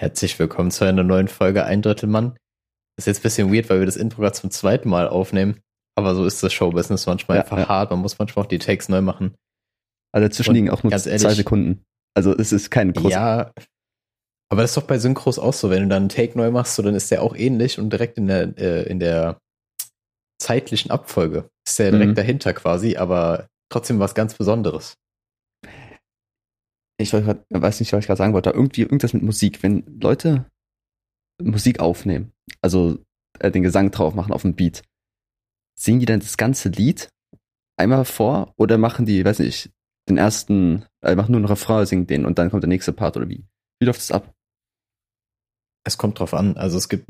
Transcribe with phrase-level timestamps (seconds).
[0.00, 2.36] Herzlich willkommen zu einer neuen Folge Ein Drittel Mann.
[2.96, 5.60] ist jetzt ein bisschen weird, weil wir das Intro gerade zum zweiten Mal aufnehmen.
[5.96, 7.68] Aber so ist das Showbusiness manchmal Ja, einfach ja.
[7.68, 7.90] hart.
[7.90, 9.34] Man muss manchmal auch die Takes neu machen.
[10.12, 11.82] Also dazwischen Und liegen auch nur ganz zwei ehrlich- Sekunden.
[12.16, 13.10] Also es ist kein großer.
[13.10, 13.52] Ja.
[14.50, 15.68] Aber das ist doch bei Synchros auch so.
[15.70, 18.16] Wenn du dann einen Take neu machst, so, dann ist der auch ähnlich und direkt
[18.18, 19.38] in der, äh, in der
[20.40, 22.14] zeitlichen Abfolge ist der direkt Mhm.
[22.14, 24.94] dahinter quasi, aber trotzdem was ganz Besonderes.
[27.00, 28.50] Ich weiß nicht, was ich gerade sagen wollte.
[28.50, 29.62] Irgendwie irgendwas mit Musik.
[29.62, 30.46] Wenn Leute
[31.40, 32.98] Musik aufnehmen, also
[33.38, 34.82] äh, den Gesang drauf machen auf dem Beat,
[35.78, 37.08] singen die dann das ganze Lied
[37.76, 39.70] einmal vor oder machen die, weiß nicht,
[40.08, 43.16] den ersten, äh, machen nur einen Refrain, singen den und dann kommt der nächste Part
[43.16, 43.44] oder wie?
[43.80, 44.34] Wie läuft das ab?
[45.84, 46.56] Es kommt drauf an.
[46.56, 47.08] Also es gibt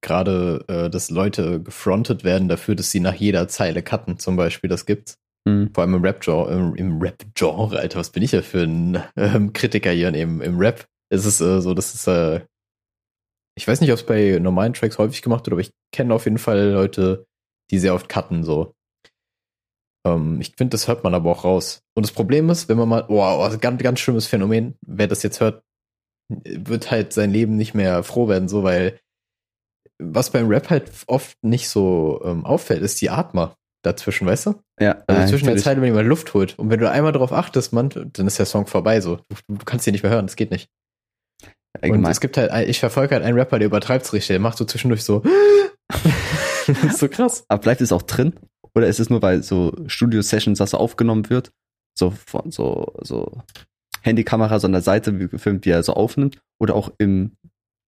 [0.00, 4.70] gerade, äh, dass Leute gefrontet werden dafür, dass sie nach jeder Zeile cutten, zum Beispiel.
[4.70, 5.18] Das gibt's.
[5.46, 5.70] Hm.
[5.74, 9.90] Vor allem im Rap-Genre, im, Rap-Genre, Alter, was bin ich ja für ein ähm, Kritiker
[9.90, 10.86] hier im, im Rap?
[11.10, 12.46] Es ist äh, so, das ist, äh,
[13.56, 16.24] ich weiß nicht, ob es bei normalen Tracks häufig gemacht wird, aber ich kenne auf
[16.24, 17.26] jeden Fall Leute,
[17.70, 18.74] die sehr oft cutten, so.
[20.06, 21.82] Ähm, ich finde, das hört man aber auch raus.
[21.94, 25.22] Und das Problem ist, wenn man mal, oh, oh ganz, ganz schlimmes Phänomen, wer das
[25.22, 25.62] jetzt hört,
[26.28, 28.98] wird halt sein Leben nicht mehr froh werden, so, weil
[29.98, 34.54] was beim Rap halt oft nicht so ähm, auffällt, ist die Atmer dazwischen, weißt du?
[34.80, 35.56] Ja, Also zwischen der.
[35.56, 36.58] Zeile, wenn jemand Luft holt.
[36.58, 39.16] Und wenn du einmal darauf achtest, man, dann ist der Song vorbei so.
[39.16, 40.68] Du, du kannst ihn nicht mehr hören, das geht nicht.
[41.42, 42.10] Und Allgemein.
[42.12, 45.02] es gibt halt, ich verfolge halt einen Rapper, der übertreibt's richtig, der macht so zwischendurch
[45.02, 45.22] so.
[46.66, 47.44] das ist so krass.
[47.48, 48.34] Aber bleibt es auch drin?
[48.74, 51.52] Oder ist es nur, weil so Studio-Sessions, das so aufgenommen wird,
[51.96, 53.42] so von so, so
[54.02, 57.36] Handykamera so an der Seite wie gefilmt, wie er so aufnimmt, oder auch im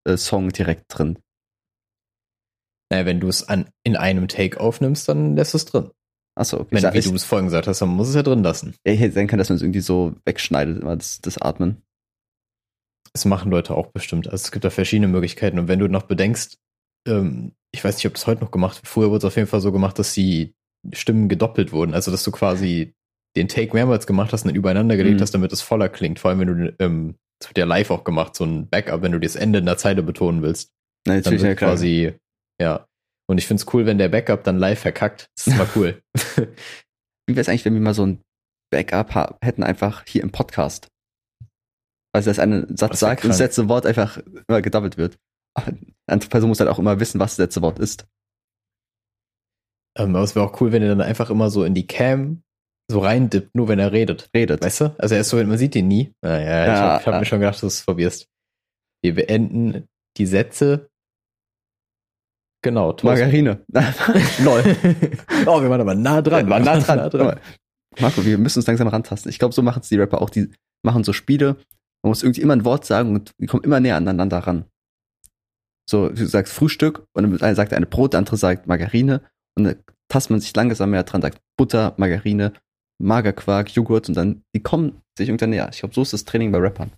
[0.04, 1.18] äh, Song direkt drin?
[2.90, 5.90] Naja, wenn du es an, in einem Take aufnimmst, dann lässt du es drin.
[6.38, 6.68] Achso, okay.
[6.72, 8.74] Wenn, sag- wie ich, du es vorhin gesagt hast, dann muss es ja drin lassen.
[8.84, 11.82] ich hätte sein können, dass man es irgendwie so wegschneidet, immer das, das Atmen.
[13.12, 14.26] Das machen Leute auch bestimmt.
[14.28, 15.58] Also es gibt da verschiedene Möglichkeiten.
[15.58, 16.58] Und wenn du noch bedenkst,
[17.08, 18.86] ähm, ich weiß nicht, ob das heute noch gemacht wird.
[18.88, 20.54] Früher wurde es auf jeden Fall so gemacht, dass die
[20.92, 21.94] Stimmen gedoppelt wurden.
[21.94, 22.94] Also dass du quasi
[23.36, 25.22] den Take mehrmals gemacht hast und dann übereinander gelegt Mhm.
[25.22, 26.18] hast, damit es voller klingt.
[26.18, 29.12] Vor allem, wenn du, ähm, das wird ja live auch gemacht, so ein Backup, wenn
[29.12, 30.70] du das Ende in der Zeile betonen willst.
[31.06, 31.70] Na, Dann natürlich, ja, wird klar.
[31.72, 32.14] quasi,
[32.60, 32.86] ja.
[33.28, 35.28] Und ich find's cool, wenn der Backup dann live verkackt.
[35.36, 36.00] Das ist mal cool.
[37.26, 38.20] Wie wäre es eigentlich, wenn wir mal so ein
[38.70, 40.88] Backup hätten, einfach hier im Podcast?
[42.14, 44.18] Also, dass einer Satz Das sagt und das letzte Wort einfach
[44.48, 45.18] immer gedoppelt wird.
[45.54, 48.06] Aber Die andere Person muss halt auch immer wissen, was das letzte Wort ist.
[49.98, 52.42] ähm, aber es wäre auch cool, wenn er dann einfach immer so in die Cam
[52.88, 54.30] so reindippt, nur wenn er redet.
[54.34, 54.62] Redet.
[54.62, 54.94] Weißt du?
[54.98, 56.12] Also er ist so, man sieht ihn nie.
[56.22, 57.18] Naja, ich Ja, habe ich hab ja.
[57.18, 58.28] mir schon gedacht, dass du es probierst.
[59.02, 60.88] Wir beenden die Sätze.
[62.66, 63.06] Genau, Thorsten.
[63.06, 63.60] Margarine.
[64.44, 64.60] Lol.
[65.46, 66.46] oh, wir waren aber nah dran.
[66.46, 67.10] Wir waren nah dran.
[67.10, 67.38] dran.
[68.00, 69.30] Marco, wir müssen uns langsam rantasten.
[69.30, 70.30] Ich glaube, so machen es die Rapper auch.
[70.30, 70.50] Die
[70.82, 71.54] machen so Spiele.
[72.02, 74.64] Man muss irgendwie immer ein Wort sagen und die kommen immer näher aneinander ran.
[75.88, 79.20] So, du sagst Frühstück und dann einer sagt eine Brot, der andere sagt Margarine
[79.56, 79.76] und dann
[80.08, 82.52] tastet man sich langsam mehr dran, sagt Butter, Margarine,
[83.00, 85.68] Magerquark, Joghurt und dann, die kommen sich irgendwann näher.
[85.72, 86.90] Ich glaube, so ist das Training bei Rappern.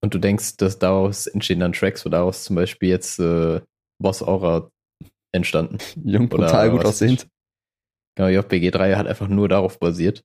[0.00, 3.60] Und du denkst, dass daraus entstehen dann Tracks, wo daraus zum Beispiel jetzt äh,
[4.00, 4.70] Boss Aura
[5.32, 5.78] entstanden.
[6.04, 7.26] Jung, brutal, gut aussehend.
[8.16, 10.22] Genau, JBG 3 hat einfach nur darauf basiert.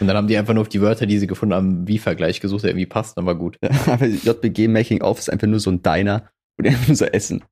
[0.00, 2.40] Und dann haben die einfach nur auf die Wörter, die sie gefunden haben, wie Vergleich
[2.40, 3.58] gesucht, der irgendwie passt, dann war gut.
[3.86, 7.04] Aber JBG Making Off ist einfach nur so ein Diner, wo die einfach nur so
[7.04, 7.44] essen.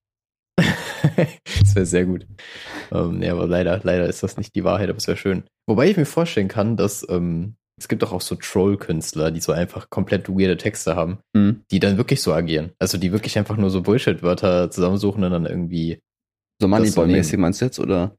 [1.16, 2.26] das wäre sehr gut.
[2.90, 5.44] Ähm, ja, aber leider, leider ist das nicht die Wahrheit, aber es wäre schön.
[5.66, 9.50] Wobei ich mir vorstellen kann, dass ähm, es gibt doch auch so Troll-Künstler, die so
[9.50, 11.64] einfach komplett weirde Texte haben, Hm.
[11.72, 12.70] die dann wirklich so agieren.
[12.78, 15.98] Also die wirklich einfach nur so Bullshit-Wörter zusammensuchen und dann irgendwie.
[16.60, 18.16] So Moneyboy-mäßig meinst du jetzt, oder?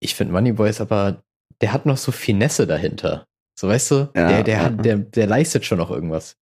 [0.00, 1.22] Ich finde Moneyboy ist aber,
[1.60, 3.24] der hat noch so Finesse dahinter.
[3.56, 6.34] So weißt du, Ja, der, der, hat, der, der leistet schon noch irgendwas.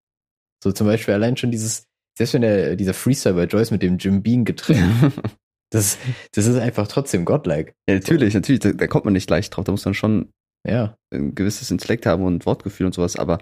[0.64, 1.84] So zum Beispiel allein schon dieses,
[2.18, 5.12] selbst wenn der, dieser Freestyle bei Joyce mit dem Jim Bean Getränk,
[5.72, 5.98] das,
[6.32, 7.74] das ist einfach trotzdem godlike.
[7.90, 9.66] Ja, natürlich, natürlich, da, da kommt man nicht leicht drauf.
[9.66, 10.32] Da muss man schon
[10.66, 10.98] Ja.
[11.14, 13.40] ein gewisses Intellekt haben und Wortgefühl und sowas, aber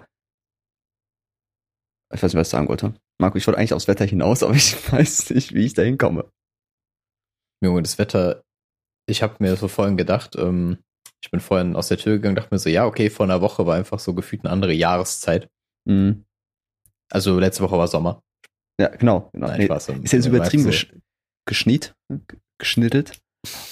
[2.14, 2.94] ich weiß nicht, was ich sagen wollte.
[3.20, 6.30] Marco, ich wollte eigentlich aufs Wetter hinaus, aber ich weiß nicht, wie ich da hinkomme.
[7.64, 8.42] Junge, das Wetter,
[9.08, 10.78] ich habe mir so vorhin gedacht, ähm,
[11.22, 13.64] ich bin vorhin aus der Tür gegangen, dachte mir so, ja, okay, vor einer Woche
[13.66, 15.48] war einfach so gefühlt eine andere Jahreszeit.
[15.88, 16.24] Mhm.
[17.10, 18.22] Also letzte Woche war Sommer.
[18.80, 19.30] Ja, genau.
[19.32, 19.46] genau.
[19.46, 19.88] Nein, Nee, Spaß.
[19.90, 20.70] ist jetzt übertrieben so.
[20.70, 20.92] gesch
[21.46, 23.20] geschniet, g- geschnittelt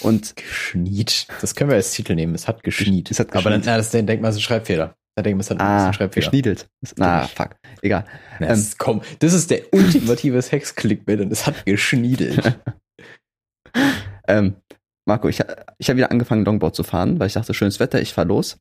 [0.01, 1.27] und Geschniet.
[1.41, 2.35] Das können wir als Titel nehmen.
[2.35, 3.11] Es hat geschniet.
[3.11, 3.67] Es hat Aber dann, geschniet.
[3.67, 4.95] na, das denkt man, es ist ein Schreibfehler.
[5.17, 6.27] Da denkt man, es hat ah, ein Schreibfehler.
[6.27, 6.69] geschniedelt.
[6.97, 7.37] Na, Stimmt.
[7.37, 7.57] fuck.
[7.83, 8.05] Egal.
[8.39, 12.59] Na, das, komm, das ist der ultimative Sex-Clickbait und es hat geschniedelt.
[14.27, 14.55] Ähm,
[15.07, 15.41] Marco, ich,
[15.79, 18.59] ich habe wieder angefangen, Longboard zu fahren, weil ich dachte, schönes Wetter, ich fahr los.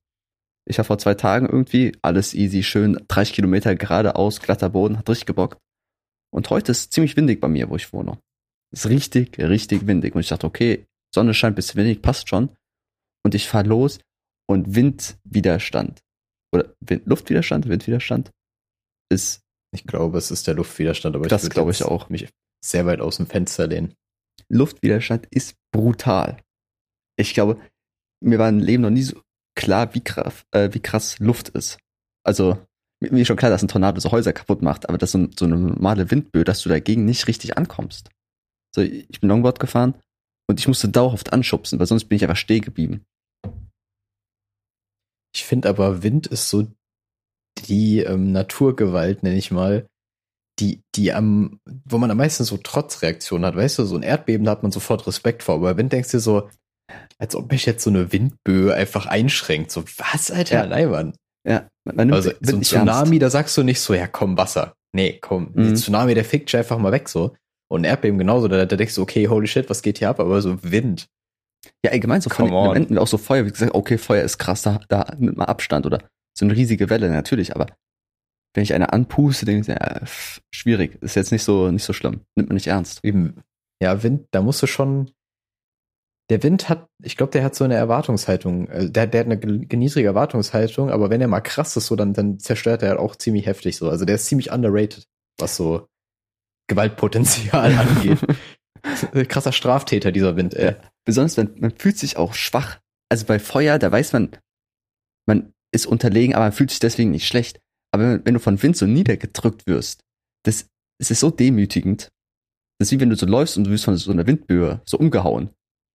[0.67, 5.09] Ich war vor zwei Tagen irgendwie, alles easy, schön, 30 Kilometer geradeaus, glatter Boden, hat
[5.09, 5.59] richtig gebockt.
[6.31, 8.17] Und heute ist ziemlich windig bei mir, wo ich wohne.
[8.71, 10.15] Ist richtig, richtig windig.
[10.15, 12.55] Und ich dachte, okay, Sonne scheint, bisschen windig, passt schon.
[13.23, 13.99] Und ich fahre los
[14.47, 16.01] und Windwiderstand
[16.53, 18.31] oder Wind, Luftwiderstand, Windwiderstand
[19.11, 19.41] ist.
[19.71, 22.09] Ich glaube, es ist der Luftwiderstand, aber das ich glaube ich auch.
[22.09, 22.29] mich
[22.63, 23.93] sehr weit aus dem Fenster lehnen.
[24.49, 26.41] Luftwiderstand ist brutal.
[27.17, 27.59] Ich glaube,
[28.23, 29.21] mir war im Leben noch nie so
[29.55, 31.77] klar, wie krass, äh, wie krass Luft ist.
[32.23, 32.57] Also,
[33.01, 35.45] mir ist schon klar, dass ein Tornado so Häuser kaputt macht, aber dass so, so
[35.45, 38.09] eine normale Windböe, dass du dagegen nicht richtig ankommst.
[38.73, 39.95] So, ich bin Longboard gefahren
[40.49, 43.05] und ich musste dauerhaft anschubsen, weil sonst bin ich einfach stehen geblieben.
[45.35, 46.67] Ich finde aber, Wind ist so
[47.67, 49.85] die ähm, Naturgewalt, nenne ich mal,
[50.59, 53.55] die, die am, wo man am meisten so Trotzreaktionen hat.
[53.55, 55.55] Weißt du, so ein Erdbeben, da hat man sofort Respekt vor.
[55.55, 56.49] Aber Wind denkst du dir so,
[57.19, 59.69] als ob mich jetzt so eine Windböe einfach einschränkt.
[59.69, 60.55] So, was, Alter?
[60.55, 60.65] Ja.
[60.65, 61.13] Nein, Mann.
[61.47, 63.21] Ja, man nimmt Also so ein Tsunami, ernst.
[63.21, 64.73] da sagst du nicht so, ja komm, Wasser.
[64.93, 65.51] Nee, komm.
[65.53, 65.75] Mhm.
[65.75, 67.35] Tsunami, der fickt dich einfach mal weg so.
[67.71, 70.19] Und ein Erdbeben genauso, da, da denkst du, okay, holy shit, was geht hier ab?
[70.19, 71.07] Aber so Wind.
[71.85, 72.69] Ja, allgemein so von den Come.
[72.71, 75.85] Elementen, auch so Feuer, wie gesagt, okay, Feuer ist krass, da, da nimmt man Abstand
[75.85, 75.99] oder
[76.37, 77.67] so eine riesige Welle, natürlich, aber
[78.55, 81.93] wenn ich eine anpuste, denke ich, ja, pff, schwierig, ist jetzt nicht so, nicht so
[81.93, 83.03] schlimm, nimmt man nicht ernst.
[83.03, 83.41] Eben,
[83.81, 85.11] ja, Wind, da musst du schon.
[86.31, 88.67] Der Wind hat, ich glaube, der hat so eine Erwartungshaltung.
[88.69, 91.95] äh, Der, der hat eine ge- niedrige Erwartungshaltung, aber wenn er mal krass ist, so,
[91.95, 93.89] dann, dann zerstört er halt auch ziemlich heftig so.
[93.89, 95.07] Also der ist ziemlich underrated,
[95.39, 95.87] was so
[96.69, 98.19] Gewaltpotenzial angeht.
[99.27, 100.75] Krasser Straftäter, dieser Wind, ey.
[101.05, 102.79] Besonders, wenn, man fühlt sich auch schwach.
[103.09, 104.29] Also bei Feuer, da weiß man,
[105.27, 107.59] man ist unterlegen, aber man fühlt sich deswegen nicht schlecht.
[107.91, 110.03] Aber wenn, du von Wind so niedergedrückt wirst,
[110.45, 110.67] das,
[110.99, 112.09] es ist so demütigend.
[112.77, 114.97] Das ist wie wenn du so läufst und du wirst von so einer Windböe so
[114.97, 115.49] umgehauen.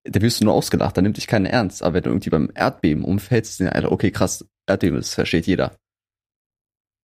[0.05, 1.83] Da wirst du nur ausgelacht, da nimmt dich keiner ernst.
[1.83, 5.79] Aber wenn du irgendwie beim Erdbeben umfällst, dann, Alter, okay, krass, Erdbeben, das versteht jeder.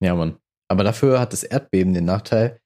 [0.03, 0.37] Ja, Mann.
[0.67, 2.60] Aber dafür hat das Erdbeben den Nachteil,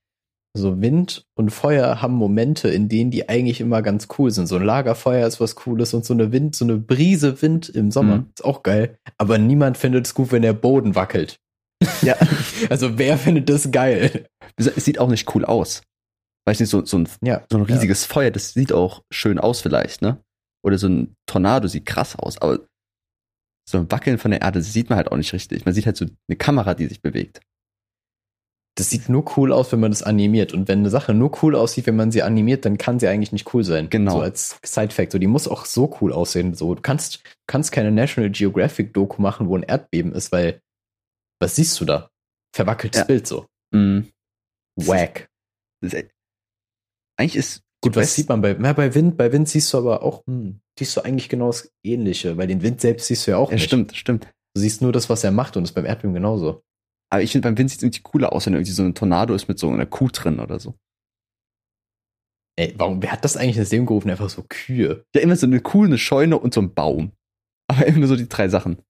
[0.57, 4.47] so Wind und Feuer haben Momente, in denen die eigentlich immer ganz cool sind.
[4.47, 7.91] So ein Lagerfeuer ist was Cooles und so eine Wind, so eine Brise Wind im
[7.91, 8.29] Sommer Mhm.
[8.35, 8.97] ist auch geil.
[9.17, 11.39] Aber niemand findet es gut, wenn der Boden wackelt.
[12.01, 12.15] Ja.
[12.69, 14.27] Also wer findet das geil?
[14.55, 15.81] Es sieht auch nicht cool aus.
[16.47, 17.43] Weiß nicht, so, so ein Ja.
[17.51, 20.19] so ein riesiges Feuer, das sieht auch schön aus vielleicht, ne?
[20.63, 22.59] Oder so ein Tornado sieht krass aus, aber
[23.67, 25.65] so ein Wackeln von der Erde das sieht man halt auch nicht richtig.
[25.65, 27.41] Man sieht halt so eine Kamera, die sich bewegt.
[28.77, 30.53] Das sieht nur cool aus, wenn man das animiert.
[30.53, 33.31] Und wenn eine Sache nur cool aussieht, wenn man sie animiert, dann kann sie eigentlich
[33.31, 33.89] nicht cool sein.
[33.89, 34.11] Genau.
[34.17, 35.13] So als Side-Fact.
[35.13, 36.53] So, die muss auch so cool aussehen.
[36.55, 40.59] So, du kannst, kannst keine National Geographic Doku machen, wo ein Erdbeben ist, weil,
[41.39, 42.09] was siehst du da?
[42.53, 43.05] Verwackeltes Ja.
[43.05, 43.45] Bild so.
[43.71, 44.09] Mhm.
[44.75, 45.29] Wack.
[45.81, 46.09] Das ist,
[47.17, 49.15] eigentlich ist Gut, was sieht man bei, na, bei Wind?
[49.15, 52.33] Bei Wind siehst du aber auch, hm, siehst du eigentlich genau das Ähnliche.
[52.35, 53.65] Bei den Wind selbst siehst du ja auch Ja, nicht.
[53.65, 54.27] stimmt, stimmt.
[54.55, 56.63] Du siehst nur das, was er macht und das ist beim Erdbeben genauso.
[57.15, 59.33] Aber ich finde, beim Wind sieht es irgendwie cooler aus, wenn irgendwie so ein Tornado
[59.33, 60.75] ist mit so einer Kuh drin oder so.
[62.59, 64.09] Ey, warum, wer hat das eigentlich ins Leben gerufen?
[64.09, 65.05] Einfach so Kühe.
[65.15, 67.13] Ja, immer so eine Kuh, eine Scheune und so ein Baum.
[67.71, 68.75] Aber immer so die drei Sachen.
[68.75, 68.83] Und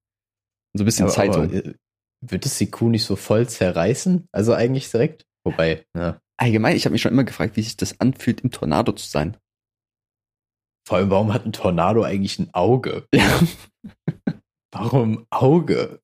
[0.73, 1.43] so ein bisschen Aber, Zeitung.
[1.43, 1.75] aber, äh,
[2.21, 4.27] wird es die Kuh nicht so voll zerreißen?
[4.31, 5.27] Also eigentlich direkt?
[5.43, 6.19] Wobei, ja.
[6.37, 9.37] Allgemein, ich habe mich schon immer gefragt, wie sich das anfühlt, im Tornado zu sein.
[10.87, 13.07] Vor allem, warum hat ein Tornado eigentlich ein Auge?
[13.13, 13.39] Ja.
[14.71, 16.01] Warum Auge?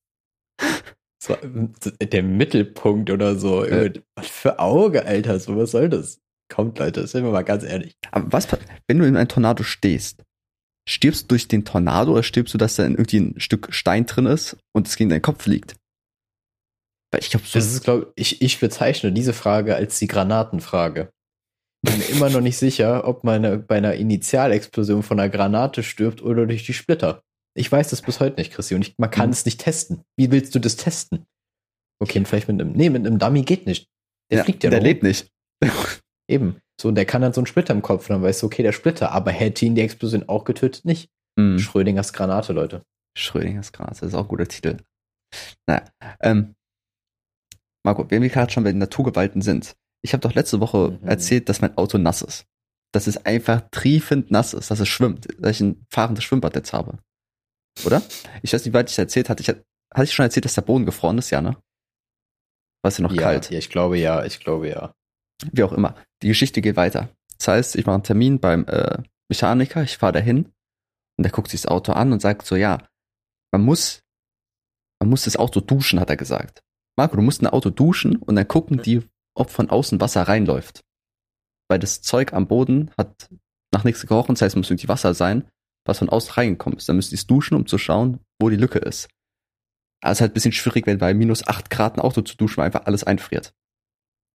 [1.23, 3.63] So, der Mittelpunkt oder so.
[3.65, 3.89] Ja.
[4.15, 5.39] Was für Auge, Alter?
[5.39, 6.19] So, was soll das?
[6.50, 7.93] Kommt, Leute, sind wir mal ganz ehrlich.
[8.12, 8.48] Aber was,
[8.88, 10.24] wenn du in einem Tornado stehst,
[10.89, 14.25] stirbst du durch den Tornado oder stirbst du, dass da irgendwie ein Stück Stein drin
[14.25, 15.75] ist und es gegen deinen Kopf liegt?
[17.12, 21.12] Weil ich glaube, so, Das ist, glaube ich, ich bezeichne diese Frage als die Granatenfrage.
[21.84, 26.22] Bin mir immer noch nicht sicher, ob man bei einer Initialexplosion von einer Granate stirbt
[26.22, 27.22] oder durch die Splitter.
[27.58, 29.34] Ich weiß das bis heute nicht, Christi, und ich, man kann Mhm.
[29.34, 30.03] es nicht testen.
[30.17, 31.25] Wie willst du das testen?
[32.01, 33.88] Okay, vielleicht mit einem, nee, mit einem Dummy geht nicht.
[34.31, 34.88] Der ja, fliegt ja der nur.
[34.88, 35.27] lebt nicht.
[36.29, 36.58] Eben.
[36.79, 38.63] So, und der kann dann so einen Splitter im Kopf, und dann weißt du, okay,
[38.63, 41.10] der Splitter, aber hätte ihn die Explosion auch getötet, nicht.
[41.38, 41.60] Hm.
[41.60, 42.84] Schrödingers Granate, Leute.
[43.17, 44.77] Schrödingers das ist auch ein guter Titel.
[45.67, 45.84] Naja,
[46.22, 46.55] ähm,
[47.86, 51.08] Marco, wenn wir gerade schon bei den Naturgewalten sind, ich habe doch letzte Woche Mhm.
[51.08, 52.46] erzählt, dass mein Auto nass ist.
[52.93, 56.74] Dass es einfach triefend nass ist, dass es schwimmt, dass ich ein fahrendes Schwimmbad jetzt
[56.74, 56.98] habe.
[57.86, 58.01] Oder?
[58.42, 59.42] Ich weiß nicht, wie weit ich erzählt hatte.
[59.42, 61.56] Ich, hatte ich schon erzählt, dass der Boden gefroren ist, ja, ne?
[62.84, 63.51] War es ja noch ja, kalt.
[63.51, 64.94] ja, ich glaube ja, ich glaube ja.
[65.51, 65.96] Wie auch immer.
[66.22, 67.10] Die Geschichte geht weiter.
[67.38, 70.46] Das heißt, ich mache einen Termin beim äh, Mechaniker, ich fahre dahin
[71.18, 72.88] und der guckt sich das Auto an und sagt so, ja,
[73.51, 74.01] man muss,
[75.00, 76.62] man muss das Auto duschen, hat er gesagt.
[76.98, 79.01] Marco, du musst ein Auto duschen und dann gucken die,
[79.36, 80.82] ob von außen Wasser reinläuft.
[81.70, 83.30] Weil das Zeug am Boden hat
[83.74, 85.48] nach nichts gerochen, das heißt, es muss irgendwie Wasser sein,
[85.91, 86.89] was von außen reingekommen ist.
[86.89, 89.07] Dann müsst ihr es duschen, um zu schauen, wo die Lücke ist.
[90.01, 92.36] Aber es ist halt ein bisschen schwierig, wenn bei minus 8 Grad ein Auto zu
[92.36, 93.53] duschen, weil einfach alles einfriert.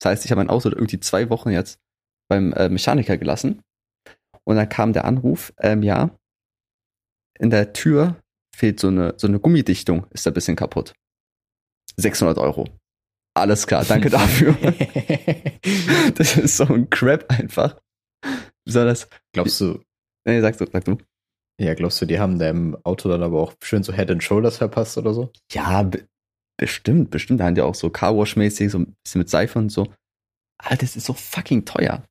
[0.01, 1.81] Das heißt, ich habe mein Auto irgendwie zwei Wochen jetzt
[2.29, 3.63] beim äh, Mechaniker gelassen.
[4.45, 6.17] Und dann kam der Anruf, ähm, ja,
[7.39, 8.17] in der Tür
[8.55, 10.95] fehlt so eine, so eine Gummidichtung, ist da ein bisschen kaputt.
[11.97, 12.69] 600 Euro.
[13.35, 14.55] Alles klar, danke dafür.
[16.15, 17.81] das ist so ein Crap einfach.
[18.65, 19.09] Wie soll das?
[19.33, 19.81] Glaubst du,
[20.27, 20.99] Nee, sag du, sag du.
[21.59, 24.59] Ja, glaubst du, die haben deinem Auto dann aber auch schön so Head and Shoulders
[24.59, 25.31] verpasst oder so?
[25.53, 26.07] Ja, be
[26.59, 27.41] bestimmt, bestimmt.
[27.41, 29.93] Da haben die auch so Carwash-mäßig, so ein bisschen mit Seife und so.
[30.59, 32.03] Alter, das ist so fucking teuer.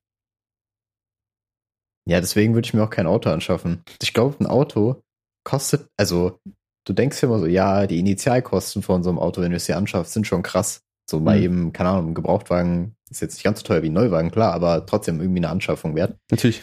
[2.08, 3.82] Ja, deswegen würde ich mir auch kein Auto anschaffen.
[4.00, 5.02] Ich glaube, ein Auto
[5.44, 6.38] kostet, also
[6.86, 9.66] du denkst ja immer so, ja, die Initialkosten von so einem Auto, wenn du es
[9.66, 10.82] dir anschaffst, sind schon krass.
[11.10, 11.42] So mal Mhm.
[11.44, 14.52] eben, keine Ahnung, ein Gebrauchtwagen ist jetzt nicht ganz so teuer wie ein Neuwagen, klar,
[14.52, 16.16] aber trotzdem irgendwie eine Anschaffung wert.
[16.30, 16.62] Natürlich.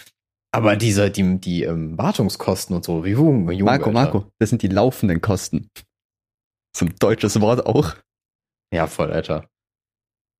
[0.53, 3.91] Aber diese, die, die ähm, Wartungskosten und so, wie Jung, Jung, Marco, Alter.
[3.91, 5.71] Marco, das sind die laufenden Kosten.
[6.77, 7.95] So ein deutsches Wort auch.
[8.71, 9.49] Ja, voll, Alter.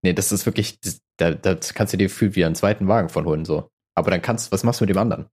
[0.04, 3.10] Nee, das ist wirklich, das, da, da kannst du dir gefühlt wieder einen zweiten Wagen
[3.10, 3.70] von holen, so.
[3.96, 5.28] Aber dann kannst, was machst du mit dem anderen?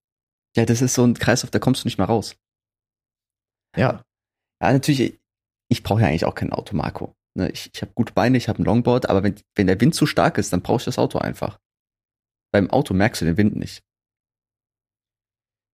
[0.56, 2.36] Ja, das ist so ein Kreislauf, da kommst du nicht mehr raus.
[3.76, 4.02] Ja.
[4.62, 5.20] Ja, natürlich,
[5.70, 7.14] ich brauche ja eigentlich auch kein Auto, Marco.
[7.36, 9.94] Ne, Ich, ich habe gute Beine, ich habe ein Longboard, aber wenn, wenn der Wind
[9.94, 11.58] zu stark ist, dann brauche ich das Auto einfach.
[12.52, 13.82] Beim Auto merkst du den Wind nicht.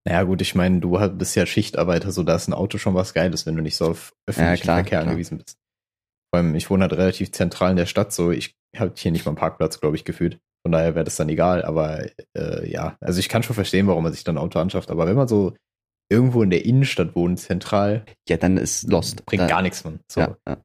[0.06, 3.12] Naja, gut, ich meine, du bist ja Schichtarbeiter, so da ist ein Auto schon was
[3.12, 5.10] Geiles, wenn du nicht so auf öffentlichen klar, Verkehr klar.
[5.10, 5.58] angewiesen bist.
[6.32, 9.24] Vor allem, ich wohne halt relativ zentral in der Stadt, so ich habe hier nicht
[9.24, 10.38] mal einen Parkplatz, glaube ich, gefühlt.
[10.64, 14.04] Von daher wäre das dann egal, aber äh, ja, also ich kann schon verstehen, warum
[14.04, 15.54] man sich dann ein Auto anschafft, aber wenn man so
[16.08, 19.26] irgendwo in der Innenstadt wohnt, zentral, Ja, dann ist lost.
[19.26, 20.00] bringt dann, gar nichts, man.
[20.10, 20.20] So.
[20.20, 20.58] Ja, ja.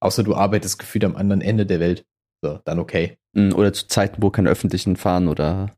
[0.00, 2.04] Außer du arbeitest gefühlt am anderen Ende der Welt.
[2.42, 3.16] So, dann okay.
[3.34, 5.70] Mm, Oder zu Zeiten, wo keine öffentlichen fahren oder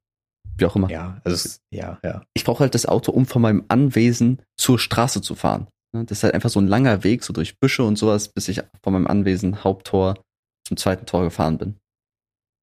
[0.59, 0.91] wie auch immer.
[0.91, 2.23] Ja, also es, ja, ja.
[2.35, 5.69] Ich brauche halt das Auto, um von meinem Anwesen zur Straße zu fahren.
[5.95, 8.49] Ne, Das ist halt einfach so ein langer Weg, so durch Büsche und sowas, bis
[8.49, 10.23] ich von meinem Anwesen Haupttor
[10.67, 11.77] zum zweiten Tor gefahren bin.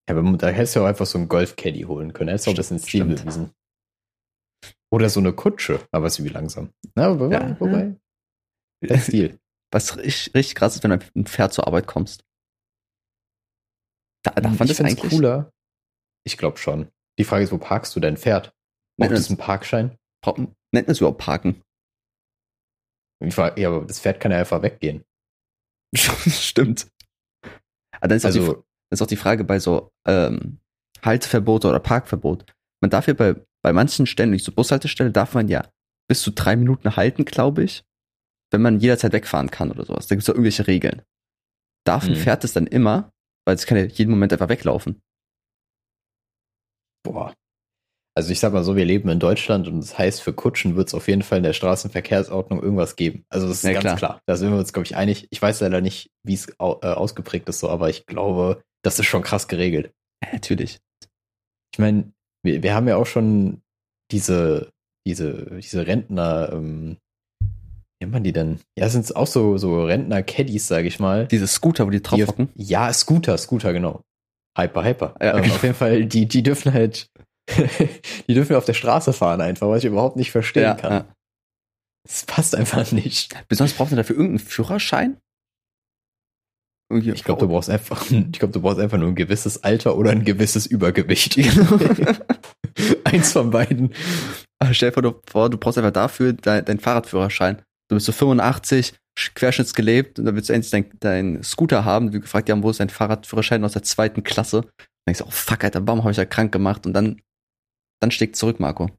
[0.10, 2.30] Ja, aber da hättest du ja auch einfach so einen Golf-Caddy holen können.
[2.30, 3.52] Hättest du auch das ins Ziel bewiesen.
[4.92, 6.70] Oder so eine Kutsche, aber ist wie langsam.
[6.94, 7.60] Na, wobei, Ja.
[7.60, 7.96] wobei.
[8.84, 9.40] Der Stil.
[9.74, 12.24] Was richtig, richtig krass ist, wenn du mit einem Pferd zur Arbeit kommst.
[14.24, 15.12] Da, darf man ich das eigentlich?
[15.12, 15.52] cooler.
[16.24, 16.90] Ich glaube schon.
[17.18, 18.54] Die Frage ist, wo parkst du dein Pferd?
[18.98, 19.98] Nennt Braucht es einen Parkschein?
[20.22, 21.62] braucht- Nennt man es überhaupt Parken?
[23.32, 25.04] Frage, ja, aber das Pferd kann ja einfach weggehen.
[25.96, 26.88] Stimmt.
[27.94, 30.60] Aber dann ist, auch die, Also, ist auch die Frage bei so ähm,
[31.04, 32.46] Halteverbote oder Parkverbot.
[32.82, 35.68] Man darf ja bei, bei manchen Stellen, nicht so Bushaltestelle, darf man ja
[36.08, 37.84] bis zu drei Minuten halten, glaube ich,
[38.52, 40.08] wenn man jederzeit wegfahren kann oder sowas.
[40.08, 41.02] Da gibt es ja irgendwelche Regeln.
[41.86, 42.18] Darf ein Mhm.
[42.18, 43.12] Pferd es dann immer,
[43.46, 45.02] weil es kann ja jeden Moment einfach weglaufen.
[47.06, 47.34] Boah.
[48.18, 50.88] Also ich sag mal so, wir leben in Deutschland und das heißt, für Kutschen wird
[50.88, 53.26] es auf jeden Fall in der Straßenverkehrsordnung irgendwas geben.
[53.30, 53.98] Also das ist Ja, ganz klar.
[53.98, 54.22] klar.
[54.26, 55.28] Da sind wir uns, glaube ich, einig.
[55.32, 59.00] Ich weiß leider nicht, wie es au äh, ausgeprägt ist, so, aber ich glaube, das
[59.00, 59.92] ist schon krass geregelt.
[60.24, 60.80] Ja, natürlich.
[61.74, 63.62] Ich meine, wir, wir haben ja auch schon
[64.12, 64.70] diese,
[65.06, 66.98] diese, diese Rentner, ähm,
[67.42, 68.60] wie nennt man die denn?
[68.78, 71.28] Ja, sind auch so, so Rentner-Caddies, sage ich mal.
[71.28, 72.48] Diese Scooter, wo die drauf hocken.
[72.56, 74.04] ja, Scooter, Scooter, genau.
[74.58, 75.16] Hyper, hyper.
[75.22, 75.44] Ja, ähm.
[75.52, 77.10] Auf jeden Fall, die, die dürfen halt,
[78.28, 80.92] die dürfen auf der Straße fahren einfach, was ich überhaupt nicht verstehen kann.
[80.92, 81.06] ja.
[82.08, 83.34] Das passt einfach nicht.
[83.48, 85.18] Besonders braucht man dafür irgendeinen Führerschein?
[86.92, 89.98] Irgendwie- Ich glaube, du brauchst einfach, ich glaube, du brauchst einfach nur ein gewisses Alter
[89.98, 91.36] oder ein gewisses Übergewicht.
[93.06, 93.94] Eins von beiden.
[94.60, 94.94] Ah, Stell dir
[95.26, 97.62] vor, du, brauchst einfach dafür deinen dein Fahrradführerschein.
[97.90, 98.94] Du bist so 85,
[99.36, 102.14] querschnittsgelebt und dann willst du endlich deinen dein Scooter haben.
[102.14, 104.62] Wir gefragt, ja, wo ist dein Fahrradführerschein aus der zweiten Klasse?
[104.62, 106.86] Dann denkst du, oh fuck, Alter, warum habe ich ja krank gemacht?
[106.86, 107.22] Und dann,
[108.02, 108.90] dann schlägt zurück, Marco.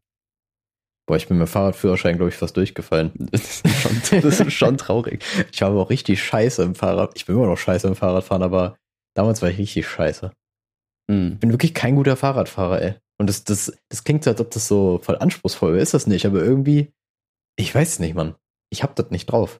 [1.08, 3.12] Boah, ich bin mit Fahrradführerschein, glaube ich, fast durchgefallen.
[3.30, 5.24] Das ist schon, das ist schon traurig.
[5.52, 7.12] Ich habe auch richtig scheiße im Fahrrad.
[7.16, 8.76] Ich bin immer noch scheiße im Fahrradfahren, aber
[9.14, 10.32] damals war ich richtig scheiße.
[11.10, 11.32] Hm.
[11.34, 12.94] Ich bin wirklich kein guter Fahrradfahrer, ey.
[13.18, 15.82] Und das, das, das klingt so, als ob das so voll anspruchsvoll wäre.
[15.82, 16.92] Ist das nicht, aber irgendwie,
[17.56, 18.34] ich weiß es nicht, Mann.
[18.76, 19.58] Ich hab das nicht drauf.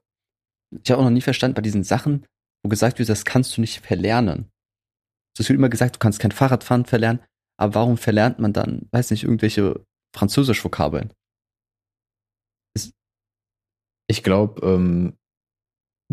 [0.85, 2.27] Ich habe auch noch nie verstanden bei diesen Sachen,
[2.63, 4.51] wo gesagt wird, das kannst du nicht verlernen.
[5.39, 7.23] Es wird immer gesagt, du kannst kein Fahrradfahren verlernen,
[7.59, 11.13] aber warum verlernt man dann, weiß nicht, irgendwelche Französisch-Vokabeln?
[14.09, 15.15] Ich glaube, ähm,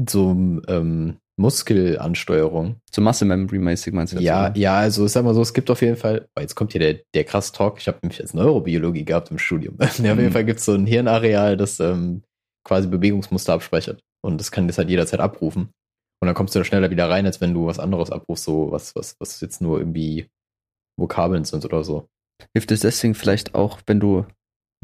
[0.09, 0.31] so
[0.67, 2.77] ähm, Muskelansteuerung.
[2.91, 4.57] So Muscle Memory mäßig meinst du jetzt, Ja, oder?
[4.57, 7.01] ja, also sag mal so, es gibt auf jeden Fall, oh, jetzt kommt hier der,
[7.13, 9.77] der krass Talk, ich habe nämlich jetzt Neurobiologie gehabt im Studium.
[9.79, 10.31] ja, auf jeden Mhm.
[10.31, 12.23] Fall gibt es so ein Hirnareal, das ähm,
[12.63, 14.01] quasi Bewegungsmuster abspeichert.
[14.23, 15.71] Und das kann das halt jederzeit abrufen.
[16.21, 18.71] Und dann kommst du da schneller wieder rein, als wenn du was anderes abrufst, so
[18.71, 20.29] was, was, was jetzt nur irgendwie
[20.97, 22.07] Vokabeln sind oder so.
[22.53, 24.25] Hilft es deswegen vielleicht auch, wenn du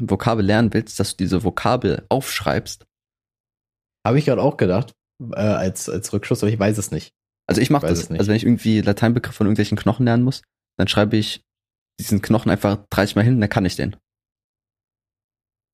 [0.00, 2.84] ein Vokabel lernen willst, dass du diese Vokabel aufschreibst?
[4.06, 4.92] Habe ich gerade auch gedacht,
[5.32, 7.12] äh, als, als Rückschluss, aber ich weiß es nicht.
[7.46, 8.10] Also ich mache das.
[8.10, 8.18] nicht.
[8.18, 10.42] Also wenn ich irgendwie Lateinbegriffe von irgendwelchen Knochen lernen muss,
[10.78, 11.42] dann schreibe ich
[11.98, 13.96] diesen Knochen einfach 30 Mal hin, dann kann ich den.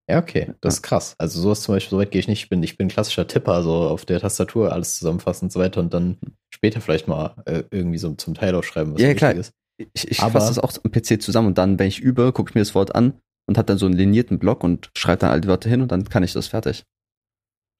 [0.08, 1.16] Ja, okay, das ist krass.
[1.18, 2.44] Also sowas zum Beispiel, so weit gehe ich nicht.
[2.44, 5.80] Ich bin, ich bin klassischer Tipper, so auf der Tastatur alles zusammenfassen und so weiter
[5.80, 6.18] und dann
[6.54, 9.34] später vielleicht mal äh, irgendwie so zum Teil aufschreiben, was ja, klar.
[9.34, 9.52] ist.
[9.94, 12.54] Ich, ich fasse das auch am PC zusammen und dann, wenn ich übe, gucke ich
[12.54, 15.40] mir das Wort an und habe dann so einen linierten Block und schreibe dann all
[15.40, 16.84] die Wörter hin und dann kann ich das fertig.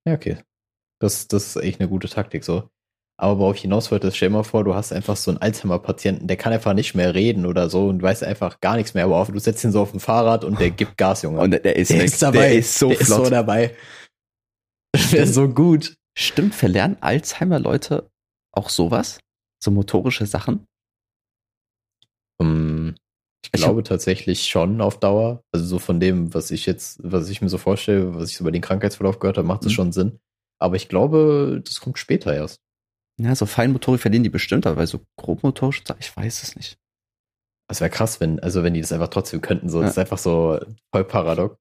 [0.07, 0.39] Ja, okay.
[1.01, 2.69] Das, das ist echt eine gute Taktik so.
[3.19, 6.27] Aber worauf ich hinaus wollte, stell dir mal vor, du hast einfach so einen Alzheimer-Patienten,
[6.27, 9.25] der kann einfach nicht mehr reden oder so und weiß einfach gar nichts mehr, aber
[9.33, 11.41] du setzt ihn so auf ein Fahrrad und der gibt Gas, Junge.
[11.41, 12.49] Und der ist, der ist dabei.
[12.51, 13.09] Der ist so der flott.
[13.09, 13.77] ist so dabei.
[15.13, 15.97] Der ist so gut.
[16.19, 18.11] Stimmt, verlernen Alzheimer-Leute
[18.53, 19.21] auch sowas?
[19.63, 20.67] So motorische Sachen?
[22.39, 22.95] Um, ähm,
[23.45, 25.43] ich, ich glaube tatsächlich schon auf Dauer.
[25.53, 28.45] Also so von dem, was ich jetzt, was ich mir so vorstelle, was ich so
[28.45, 29.77] über den Krankheitsverlauf gehört habe, macht das mhm.
[29.77, 30.19] schon Sinn.
[30.59, 32.61] Aber ich glaube, das kommt später erst.
[33.19, 36.79] Ja, so Feinmotorik verdienen die bestimmt, aber bei so grobmotorisch, ich weiß es nicht.
[37.69, 39.85] Das wäre krass, wenn, also wenn die das einfach trotzdem könnten, so, ja.
[39.85, 40.61] das ist einfach so
[40.93, 41.57] voll paradox.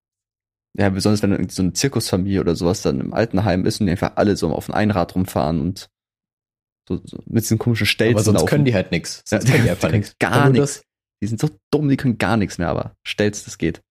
[0.78, 3.92] Ja, besonders wenn irgendwie so eine Zirkusfamilie oder sowas dann im Altenheim ist und die
[3.92, 5.90] einfach alle so auf ein Einrad rumfahren und
[6.88, 8.50] so, so mit diesen komischen Stelzen Aber sonst laufen.
[8.50, 9.24] können die halt nichts.
[9.26, 10.16] Sonst ja, können die einfach nichts.
[10.20, 10.84] Gar nichts.
[11.24, 13.82] Die sind so dumm, die können gar nichts mehr, aber Stelz, das geht.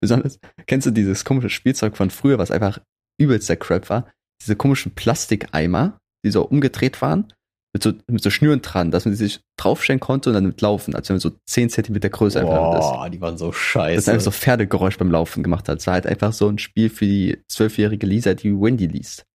[0.00, 2.78] Besonders, kennst du dieses komische Spielzeug von früher, was einfach
[3.18, 4.12] übelst der Crap war?
[4.42, 7.32] Diese komischen Plastikeimer, die so umgedreht waren,
[7.74, 10.94] mit so, mit so Schnüren dran, dass man sich draufstellen konnte und dann mit laufen,
[10.94, 12.80] als wenn man so 10 Zentimeter Größe einfach ist.
[12.80, 13.96] Boah, die waren so scheiße.
[13.96, 15.78] Das einfach so Pferdegeräusch beim Laufen gemacht hat.
[15.78, 19.26] Es war halt einfach so ein Spiel für die zwölfjährige Lisa, die Wendy liest.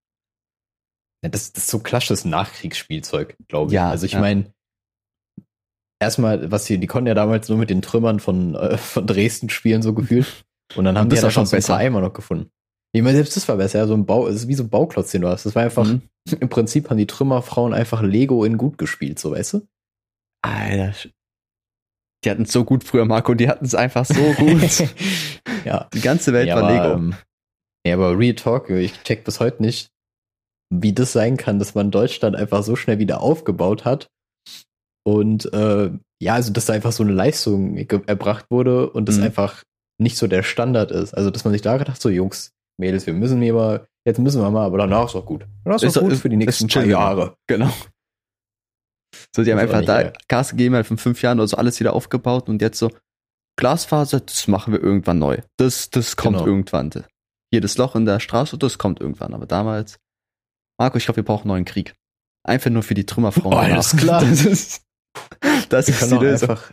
[1.22, 3.76] Ja, das, das ist so klassisches Nachkriegsspielzeug, glaube ich.
[3.76, 4.22] Ja, also ich ja.
[4.22, 4.54] meine,
[6.02, 9.50] erstmal, was die, die konnten ja damals nur mit den Trümmern von, äh, von Dresden
[9.50, 10.28] spielen, so gefühlt.
[10.76, 12.52] Und dann haben und die ja schon so besser Eimer noch gefunden.
[12.92, 14.70] Ich meine, selbst das war besser, ja, so ein Bau, es ist wie so ein
[14.70, 15.46] Bauklotz, den du hast.
[15.46, 16.02] Das war einfach, mhm.
[16.40, 19.68] im Prinzip haben die Trümmerfrauen einfach Lego in gut gespielt, so weißt du?
[20.42, 21.10] Alter.
[22.24, 24.62] Die hatten es so gut früher, Marco, die hatten es einfach so gut.
[25.66, 25.88] ja.
[25.94, 26.96] Die ganze Welt ja, war aber, Lego.
[26.96, 27.16] Ähm,
[27.86, 29.90] ja, aber Real Talk, ich check bis heute nicht,
[30.74, 34.10] wie das sein kann, dass man Deutschland einfach so schnell wieder aufgebaut hat.
[35.06, 39.24] Und äh, ja, also dass da einfach so eine Leistung erbracht wurde und das mhm.
[39.24, 39.64] einfach
[39.98, 41.14] nicht so der Standard ist.
[41.14, 44.42] Also dass man sich da gedacht, so Jungs, Mädels, wir müssen hier mal, jetzt müssen
[44.42, 45.46] wir mal, aber danach ist auch gut.
[45.64, 47.36] Danach ist, auch gut ist, für die nächsten paar Jahre.
[47.48, 47.72] Genau.
[49.36, 50.14] So, die haben einfach da.
[50.28, 52.90] Gas gegeben, halt von fünf Jahren oder so alles wieder aufgebaut und jetzt so,
[53.58, 55.40] Glasfaser, das machen wir irgendwann neu.
[55.58, 56.48] Das, das kommt genau.
[56.48, 56.92] irgendwann.
[57.52, 59.34] Hier das Loch in der Straße, das kommt irgendwann.
[59.34, 60.00] Aber damals,
[60.80, 61.96] Marco, ich glaube, wir brauchen einen neuen Krieg.
[62.48, 63.54] Einfach nur für die Trümmerfrauen.
[63.54, 64.24] Oh, alles klar.
[64.30, 64.84] Das ist,
[65.70, 66.50] das wir ist die Lösung.
[66.52, 66.72] Einfach,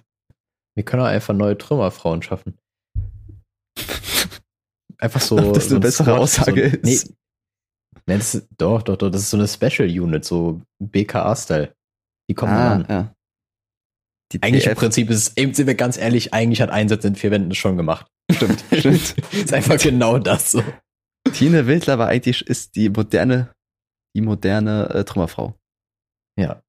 [0.76, 2.58] wir können auch einfach neue Trümmerfrauen schaffen
[4.98, 5.38] einfach so.
[5.48, 7.08] Ob das so eine bessere Squad, Aussage so, ist.
[7.08, 7.14] Nee,
[8.06, 11.74] nee, das ist, doch, doch, doch, das ist so eine Special Unit, so BKA-Style.
[12.28, 12.86] Die kommen ah, an.
[12.88, 13.14] Ja.
[14.32, 14.70] Die eigentlich TF.
[14.70, 17.54] im Prinzip ist es, eben sind wir ganz ehrlich, eigentlich hat Einsatz in vier Wänden
[17.54, 18.06] schon gemacht.
[18.30, 19.14] Stimmt, stimmt.
[19.32, 20.62] ist einfach genau das so.
[21.32, 23.52] Tine Wildler war eigentlich, ist die moderne,
[24.16, 25.54] die moderne äh, Trümmerfrau.
[26.38, 26.62] Ja.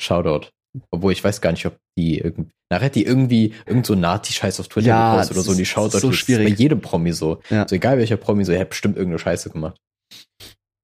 [0.00, 0.50] Shoutout.
[0.90, 4.60] Obwohl ich weiß gar nicht, ob die irgendwie, nachher hat die irgendwie irgend so Nati-Scheiß
[4.60, 6.48] auf Twitter ja, gepostet oder so und die schaut so schwierig.
[6.48, 7.40] bei jedem Promi so.
[7.50, 7.66] Ja.
[7.68, 9.80] So egal welcher Promi so, er hat bestimmt irgendeine Scheiße gemacht.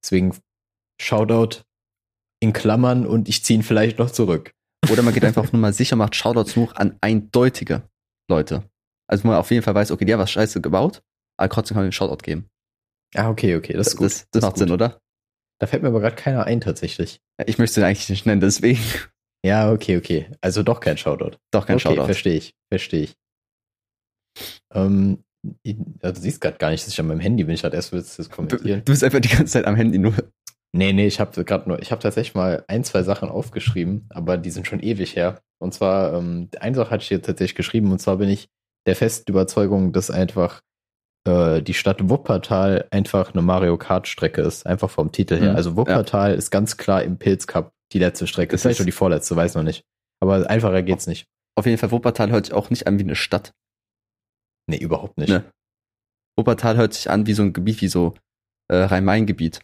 [0.03, 0.35] Deswegen
[1.01, 1.63] Shoutout
[2.39, 4.53] in Klammern und ich ziehe ihn vielleicht noch zurück.
[4.91, 7.83] Oder man geht einfach auf Nummer sicher, macht Shoutouts nur an eindeutige
[8.29, 8.63] Leute.
[9.07, 11.01] Also man auf jeden Fall weiß, okay, die haben was Scheiße gebaut,
[11.37, 12.47] aber trotzdem kann man den Shoutout geben.
[13.15, 14.05] Ah, okay, okay, das ist gut.
[14.05, 14.59] Das, das, das macht gut.
[14.59, 14.99] Sinn, oder?
[15.59, 17.19] Da fällt mir aber gerade keiner ein, tatsächlich.
[17.45, 18.81] Ich möchte den eigentlich nicht nennen, deswegen.
[19.45, 20.29] Ja, okay, okay.
[20.41, 21.37] Also doch kein Shoutout.
[21.51, 22.05] Doch kein okay, Shoutout.
[22.05, 23.15] verstehe ich, verstehe ich.
[24.73, 25.23] Ähm,
[26.01, 27.55] also du siehst gerade gar nicht, dass ich an meinem Handy bin.
[27.55, 28.83] Ich hatte erst willst du das kommentieren.
[28.85, 30.13] Du bist einfach die ganze Zeit am Handy nur.
[30.73, 34.37] Nee, nee, ich habe gerade nur, ich habe tatsächlich mal ein, zwei Sachen aufgeschrieben, aber
[34.37, 35.41] die sind schon ewig her.
[35.59, 38.47] Und zwar, ähm, eine Sache hatte ich hier tatsächlich geschrieben, und zwar bin ich
[38.87, 40.61] der festen Überzeugung, dass einfach
[41.27, 45.51] äh, die Stadt Wuppertal einfach eine Mario Kart Strecke ist, einfach vom Titel her.
[45.51, 46.37] Mhm, also Wuppertal ja.
[46.37, 48.51] ist ganz klar im Pilz Cup die letzte Strecke.
[48.51, 49.83] Das ist vielleicht schon die vorletzte, weiß noch nicht.
[50.19, 51.27] Aber einfacher geht's nicht.
[51.55, 53.53] Auf jeden Fall, Wuppertal hört sich auch nicht an wie eine Stadt.
[54.67, 55.29] Nee, überhaupt nicht.
[55.29, 55.43] Ne.
[56.37, 58.13] Wuppertal hört sich an wie so ein Gebiet, wie so
[58.69, 59.59] äh, Rhein-Main-Gebiet.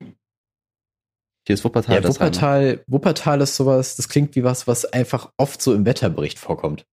[0.00, 2.02] Hier ist Wuppertal.
[2.02, 6.38] Ja, Wuppertal, Wuppertal ist sowas, das klingt wie was, was einfach oft so im Wetterbericht
[6.38, 6.86] vorkommt.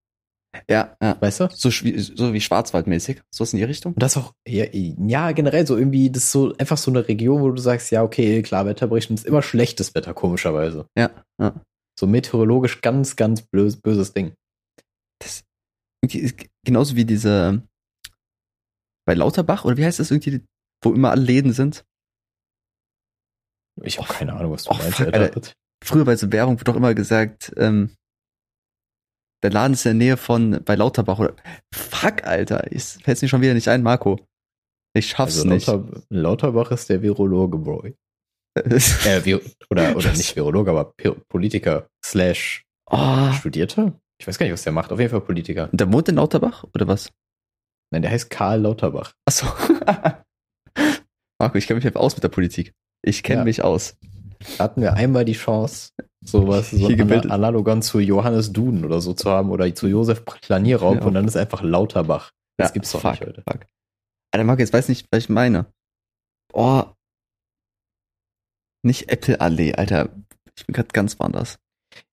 [0.70, 1.18] Ja, ja.
[1.20, 1.50] Weißt du?
[1.52, 3.22] So, so wie Schwarzwaldmäßig.
[3.30, 3.94] So ist in die Richtung.
[3.94, 7.42] Und das auch, ja, ja, generell so irgendwie, das ist so einfach so eine Region,
[7.42, 10.88] wo du sagst, ja, okay, klar, Wetterbericht ist immer schlechtes Wetter, komischerweise.
[10.98, 11.62] Ja, ja.
[12.00, 14.34] So meteorologisch ganz, ganz bös, böses Ding.
[15.20, 15.44] Das
[16.08, 17.64] ist genauso wie diese
[19.06, 20.42] bei Lauterbach, oder wie heißt das irgendwie,
[20.84, 21.86] wo immer alle Läden sind?
[23.84, 25.42] Ich habe keine Ahnung, was du oh, meinst, fuck, Alter.
[25.84, 27.92] Früher bei so Werbung wird doch immer gesagt, ähm,
[29.46, 31.36] Der Laden ist in der Nähe von bei Lauterbach oder.
[31.72, 32.72] Fuck, Alter.
[32.72, 34.20] Ich fällt's mir schon wieder nicht ein, Marco.
[34.98, 35.68] Ich schaff's Also nicht.
[35.68, 37.90] Lauter, Lauterbach ist der Virologe, Bro.
[38.56, 39.36] Äh, Vi
[39.70, 40.96] oder, oder nicht Virologe, aber
[41.30, 43.94] Politiker slash oh, Studierter?
[44.20, 44.92] Ich weiß gar nicht, was der macht.
[44.92, 45.70] Auf jeden Fall Politiker.
[45.72, 47.12] der wohnt in Lauterbach oder was?
[47.92, 49.14] Nein, der heißt Karl Lauterbach.
[49.26, 49.46] Achso.
[51.40, 52.74] Marco, ich kenne mich einfach aus mit der Politik.
[53.04, 53.44] Ich kenne Ja.
[53.44, 53.96] mich aus.
[54.58, 55.92] Hatten wir einmal die Chance,
[56.26, 57.32] sowas so Hier ana gebildet.
[57.32, 61.04] analogon zu Johannes Duden oder so zu haben oder zu Josef Planierraum Ja.
[61.06, 62.32] und dann ist einfach Lauterbach.
[62.58, 63.44] Das gibt's doch fuck, nicht heute.
[63.50, 63.66] Fuck.
[64.32, 65.66] Alter, Marco, jetzt weiß nicht, was ich meine.
[66.54, 66.84] Oh.
[68.84, 70.10] Nicht Apple Allee, Alter.
[70.58, 71.58] Ich bin gerade ganz woanders.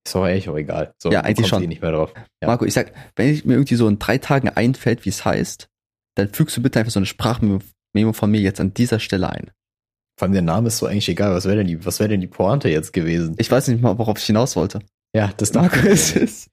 [0.04, 0.94] Ist doch eigentlich auch egal.
[0.98, 1.62] So, Ja, eigentlich kommst schon.
[1.62, 2.12] Eh nicht mehr drauf.
[2.40, 2.48] Ja.
[2.48, 5.68] Marco, ich sag, wenn ich mir irgendwie so in drei Tagen einfällt, wie es heißt,
[6.16, 7.60] dann fügst du bitte einfach so eine Sprachmemo
[7.94, 9.50] Memo von mir jetzt an dieser Stelle ein.
[10.22, 11.34] Vor allem der Name ist so eigentlich egal.
[11.34, 13.34] Was wäre denn die, was wäre denn die Pointe jetzt gewesen?
[13.38, 14.78] Ich weiß nicht mal, worauf ich hinaus wollte.
[15.16, 16.48] Ja, das Marco, dachte es ist,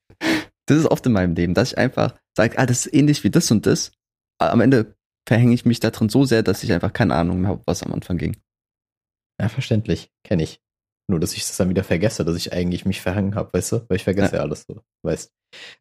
[0.66, 3.30] das ist oft in meinem Leben, dass ich einfach sage, ah, das ist ähnlich wie
[3.30, 3.92] das und das.
[4.40, 4.96] Aber am Ende
[5.28, 7.84] verhänge ich mich da drin so sehr, dass ich einfach keine Ahnung mehr habe, was
[7.84, 8.38] am Anfang ging.
[9.40, 10.10] Ja, verständlich.
[10.24, 10.60] Kenne ich.
[11.08, 13.86] Nur, dass ich das dann wieder vergesse, dass ich eigentlich mich verhangen habe, weißt du?
[13.88, 15.32] Weil ich vergesse ja, alles so, weißt.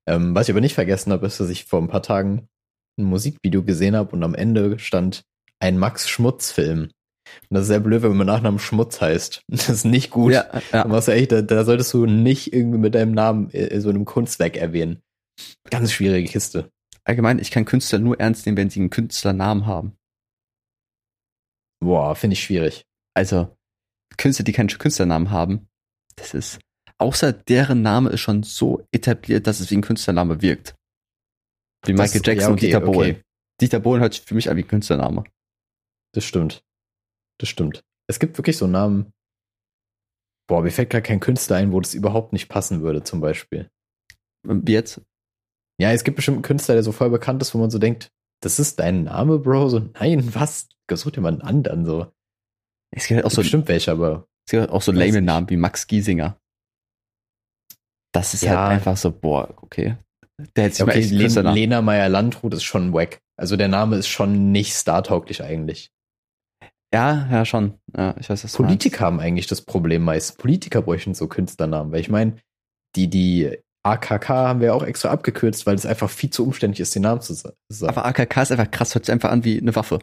[0.06, 2.50] Ähm, was ich aber nicht vergessen habe, ist, dass ich vor ein paar Tagen
[2.98, 5.22] ein Musikvideo gesehen habe und am Ende stand
[5.58, 6.90] ein Max Schmutz-Film.
[7.50, 9.42] Und das ist sehr blöd, wenn man Nachnamen Schmutz heißt.
[9.48, 10.32] Das ist nicht gut.
[10.32, 10.84] Ja, ja.
[10.84, 14.04] Aber ja echt, da, da solltest du nicht irgendwie mit deinem Namen äh, so einem
[14.04, 15.00] Kunstwerk erwähnen.
[15.70, 16.70] Ganz schwierige Kiste.
[17.04, 19.96] Allgemein, ich kann Künstler nur ernst nehmen, wenn sie einen Künstlernamen haben.
[21.80, 22.84] Boah, finde ich schwierig.
[23.14, 23.56] Also,
[24.16, 25.68] Künstler, die keinen Künstlernamen haben,
[26.16, 26.58] das ist,
[26.98, 30.74] außer deren Name ist schon so etabliert, dass es wie ein Künstlername wirkt.
[31.86, 33.10] Wie Das- Michael Jackson ja, und okay, Dieter Bohlen.
[33.12, 33.22] okay.
[33.60, 35.24] Dieter Bohlen hört sich für mich an wie ein Künstlername.
[36.14, 36.62] Das stimmt.
[37.38, 37.82] Das stimmt.
[38.08, 39.12] Es gibt wirklich so Namen.
[40.48, 43.70] Boah, mir fällt gerade kein Künstler ein, wo das überhaupt nicht passen würde, zum Beispiel.
[44.44, 45.02] Wie jetzt?
[45.80, 48.10] Ja, es gibt bestimmt einen Künstler, der so voll bekannt ist, wo man so denkt,
[48.42, 49.68] das ist dein Name, Bro?
[49.68, 50.68] So, nein, was?
[50.90, 52.10] Such dir mal einen anderen, so.
[52.96, 55.20] Es gibt halt auch so, bestimmt welche, aber es gibt halt auch so lame.
[55.20, 56.38] Namen wie Max Giesinger.
[58.14, 58.58] Das ist Ja.
[58.58, 59.98] halt einfach so, boah, okay.
[60.56, 61.54] Der hätte sich ja, mal okay, echt Len.
[61.54, 63.20] Lena Meyer-Landrut ist schon wack.
[63.36, 65.90] Also der Name ist schon nicht startauglich eigentlich.
[66.94, 67.74] Ja, ja, schon.
[67.96, 68.52] Ja, ich weiß, was.
[68.52, 70.38] Politiker haben eigentlich das Problem meist.
[70.38, 72.36] Politiker bräuchten so Künstlernamen, weil ich meine,
[72.96, 76.94] die, die AKK haben wir auch extra abgekürzt, weil es einfach viel zu umständlich ist,
[76.94, 77.90] den Namen zu sa- sagen.
[77.96, 79.98] Aber AKK ist einfach krass, hört sich einfach an wie eine Waffe.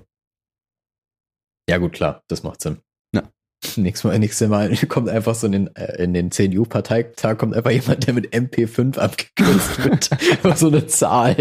[1.70, 2.78] Ja, gut, klar, das macht Sinn.
[3.16, 3.24] Ja.
[3.76, 7.72] Nächstes Mal, nächstes Mal kommt einfach so in den, äh, in den CDU-Parteitag kommt einfach
[7.72, 10.12] jemand, der mit MP5 abgekürzt wird.
[10.12, 11.36] Einfach so eine Zahl.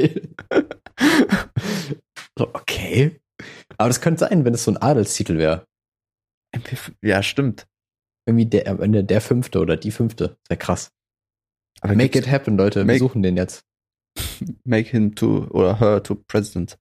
[2.38, 3.20] so, okay.
[3.78, 5.66] Aber das könnte sein, wenn es so ein Adelstitel wäre.
[6.56, 7.66] MP5 Ja, stimmt.
[8.26, 10.38] Irgendwie der, am Ende der fünfte oder die fünfte.
[10.48, 10.90] Wäre krass.
[11.80, 12.80] Aber Make it happen, Leute.
[12.80, 13.64] Wir Make- suchen den jetzt.
[14.64, 16.78] make him to oder her to president.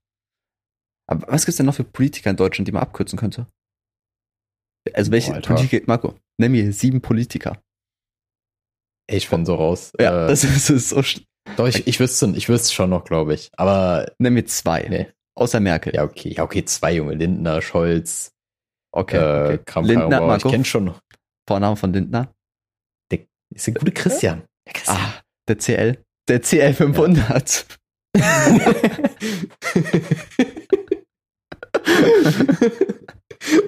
[1.10, 3.48] Aber was gibt's denn noch für Politiker in Deutschland, die man abkürzen könnte?
[4.94, 5.42] Also welche Boah.
[5.42, 7.62] Politiker, Marco, nenn mir sieben Politiker.
[9.10, 9.92] Ich bin so raus.
[10.00, 11.02] Ja, äh, das ist, das ist so.
[11.58, 13.50] doch, ich, ich wüsste ich wüsste schon noch, glaube ich.
[13.58, 14.88] Aber Nenn mir zwei.
[14.88, 15.12] nee.
[15.36, 15.96] Außer Merkel.
[15.96, 16.34] Ja, okay.
[16.34, 17.16] Ja, okay, zwei Junge.
[17.16, 18.32] Lindner, Scholz,
[18.92, 19.18] okay.
[19.18, 19.60] äh, okay.
[19.66, 20.22] Kramp Lindner.
[20.22, 21.02] Ich Marco, kenne schon noch.
[21.48, 22.34] Vorname von Lindner.
[23.56, 24.44] Ist der gute Christian.
[24.66, 24.98] Der Christian.
[24.98, 26.04] Ah, der CL.
[26.28, 27.68] Der CL 500.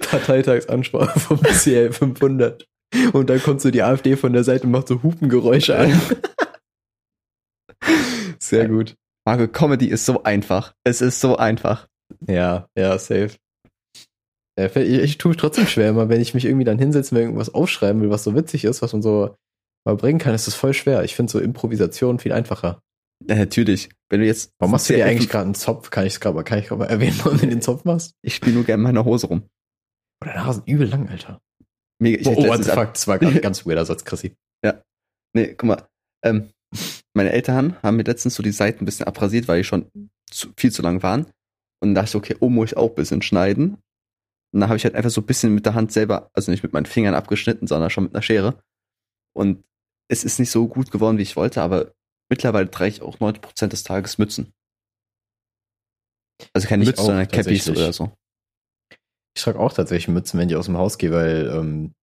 [0.01, 2.67] Parteitagsansprache vom CL 500.
[3.13, 6.01] Und dann kommt so die AfD von der Seite und macht so Hupengeräusche an.
[8.39, 8.95] Sehr gut.
[9.25, 10.73] Marco, Comedy ist so einfach.
[10.83, 11.87] Es ist so einfach.
[12.27, 13.31] Ja, ja, safe.
[14.57, 17.21] Ja, ich, ich tue mich trotzdem schwer, immer wenn ich mich irgendwie dann hinsetze und
[17.21, 19.35] irgendwas aufschreiben will, was so witzig ist, was man so
[19.85, 21.03] mal bringen kann, ist das voll schwer.
[21.03, 22.79] Ich finde so Improvisation viel einfacher.
[23.27, 23.89] Ja, natürlich.
[24.09, 24.51] Wenn du jetzt.
[24.59, 25.89] Warum machst du dir eigentlich gerade einen Zopf?
[25.89, 28.13] Kann ich es gerade mal, kann ich grad mal erwähnen, warum du den Zopf machst?
[28.21, 29.43] Ich spiele nur gerne in meiner Hose rum.
[30.21, 31.41] Oh, deine Haare sind übel lang, Alter.
[31.99, 34.35] Mega, ich Oh, oh what the fuck, das war gerade ein ganz weirder Satz, Chrissy.
[35.35, 35.87] Nee, guck mal.
[36.23, 36.49] Ähm,
[37.13, 39.89] meine Eltern haben mir letztens so die Seiten ein bisschen abrasiert, weil die schon
[40.29, 41.25] zu, viel zu lang waren.
[41.81, 43.77] Und dann dachte ich, okay, oh, muss ich auch ein bisschen schneiden.
[44.53, 46.63] Und dann habe ich halt einfach so ein bisschen mit der Hand selber, also nicht
[46.63, 48.61] mit meinen Fingern abgeschnitten, sondern schon mit einer Schere.
[49.33, 49.63] Und
[50.07, 51.93] es ist nicht so gut geworden, wie ich wollte, aber
[52.29, 54.53] mittlerweile trage ich auch 90% des Tages Mützen.
[56.53, 58.11] Also keine Ich Mützen, auch, sondern Cappies oder so.
[59.35, 61.93] Ich trage auch tatsächlich Mützen, wenn ich aus dem Haus gehe, weil ähm,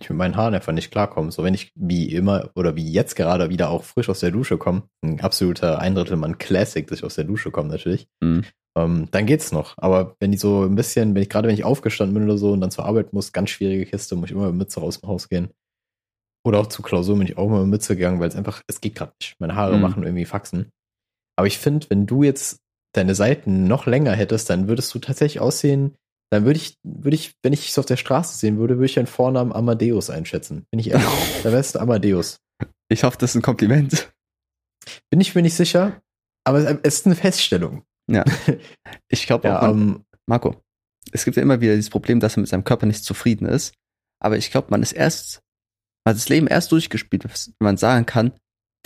[0.00, 1.30] ich mit meinen Haaren einfach nicht klarkomme.
[1.32, 4.58] So wenn ich wie immer oder wie jetzt gerade wieder auch frisch aus der Dusche
[4.58, 8.44] komme, ein absoluter Eindrittelmann Classic, dass ich aus der Dusche komme natürlich, Mhm.
[8.78, 9.74] ähm, dann geht's noch.
[9.76, 12.52] Aber wenn die so ein bisschen, wenn ich gerade wenn ich aufgestanden bin oder so
[12.52, 15.08] und dann zur Arbeit muss, ganz schwierige Kiste, muss ich immer mit Mütze aus dem
[15.08, 15.50] Haus gehen.
[16.46, 18.80] Oder auch zu Klausur bin ich auch mal mit Mütze gegangen, weil es einfach, es
[18.80, 19.34] geht gerade nicht.
[19.38, 19.82] Meine Haare Mhm.
[19.82, 20.70] machen irgendwie Faxen.
[21.36, 22.58] Aber ich finde, wenn du jetzt
[22.94, 25.94] deine Seiten noch länger hättest, dann würdest du tatsächlich aussehen,
[26.30, 28.98] dann würde ich, würde ich, wenn ich es auf der Straße sehen würde, würde ich
[28.98, 30.64] einen Vornamen Amadeus einschätzen.
[30.70, 31.06] Bin ich ehrlich.
[31.42, 32.38] da wärst du Amadeus.
[32.88, 34.12] Ich hoffe, das ist ein Kompliment.
[35.10, 36.00] Bin ich mir nicht sicher,
[36.44, 37.84] aber es ist eine Feststellung.
[39.08, 40.62] Ich glaube Ja, auch, man, ähm, Marco,
[41.12, 43.74] es gibt ja immer wieder dieses Problem, dass er mit seinem Körper nicht zufrieden ist.
[44.22, 45.42] Aber ich glaube, man ist erst,
[46.04, 48.32] man hat das Leben erst durchgespielt, wenn man sagen kann,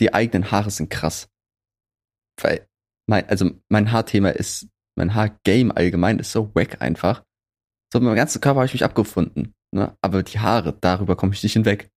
[0.00, 1.28] die eigenen Haare sind krass.
[2.40, 2.68] Weil,
[3.06, 7.24] mein, also mein Haarthema ist, mein Haargame allgemein ist so wack einfach.
[7.94, 9.54] So, mit meinem ganzen Körper habe ich mich abgefunden.
[9.72, 9.96] Ne?
[10.02, 11.90] Aber die Haare, darüber komme ich nicht hinweg.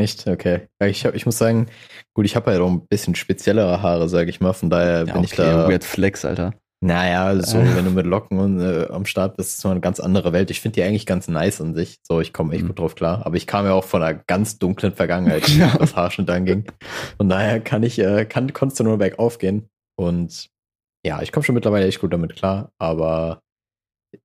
[0.00, 0.26] Echt?
[0.26, 0.68] Okay.
[0.80, 1.66] Ja, ich, hab, ich muss sagen,
[2.14, 4.54] gut, ich habe halt auch ein bisschen speziellere Haare, sage ich mal.
[4.54, 5.68] Von daher bin ich da.
[5.68, 6.54] Weird Flex, Alter.
[6.82, 7.76] Naja, so, Äh.
[7.76, 10.32] wenn du mit Locken und, äh, am Start bist, ist es mal eine ganz andere
[10.32, 10.50] Welt.
[10.50, 11.98] Ich finde die eigentlich ganz nice an sich.
[12.08, 12.68] So, ich komme echt Mhm.
[12.68, 13.26] gut drauf klar.
[13.26, 15.76] Aber ich kam ja auch von einer ganz dunklen Vergangenheit, Ja.
[15.78, 16.64] was Haarschnitt anging.
[17.18, 19.68] Von daher kann ich, äh, kann, konntest du nur bergauf gehen.
[19.96, 20.48] Und
[21.04, 22.72] ja, ich komme schon mittlerweile echt gut damit klar.
[22.78, 23.41] Aber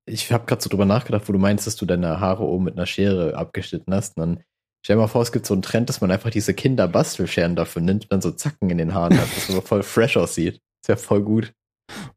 [0.06, 2.76] ich habe gerade so drüber nachgedacht, wo du meinst, dass du deine Haare oben mit
[2.76, 4.16] einer Schere abgeschnitten hast.
[4.16, 4.44] Und dann
[4.84, 7.82] stell dir mal vor, es gibt so einen Trend, dass man einfach diese Kinderbastelscheren dafür
[7.82, 10.60] nimmt und dann so Zacken in den Haaren hat, dass es so voll fresh aussieht.
[10.82, 11.52] Ist ja voll gut.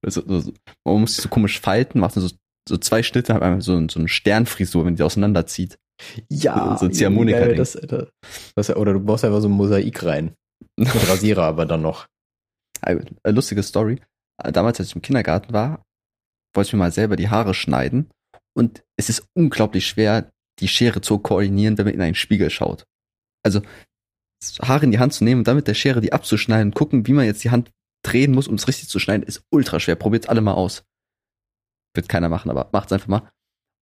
[0.06, 0.54] Also, so, so,
[0.86, 2.28] man muss sich so komisch falten, macht so,
[2.68, 5.78] so zwei Schnitte, hat einfach so, so eine Sternfrisur, wenn die auseinanderzieht.
[6.30, 7.58] Ja, So ein Ziehharmonika-Ding.
[7.58, 8.08] das, das,
[8.56, 10.34] das, oder du baust einfach so ein Mosaik rein.
[10.78, 12.08] Mit Rasierer aber dann noch.
[13.26, 14.02] Lustige Story.
[14.44, 15.84] Damals, als ich im Kindergarten war,
[16.54, 18.10] wollte ich mir mal selber die Haare schneiden.
[18.54, 22.86] Und es ist unglaublich schwer, die Schere zu koordinieren, wenn man in einen Spiegel schaut.
[23.44, 23.62] Also,
[24.62, 27.08] Haare in die Hand zu nehmen und dann mit der Schere die abzuschneiden und gucken,
[27.08, 27.72] wie man jetzt die Hand
[28.04, 29.96] drehen muss, um es richtig zu schneiden, ist ultra schwer.
[29.96, 30.84] Probiert's alle mal aus.
[31.96, 33.30] Wird keiner machen, aber macht's einfach mal.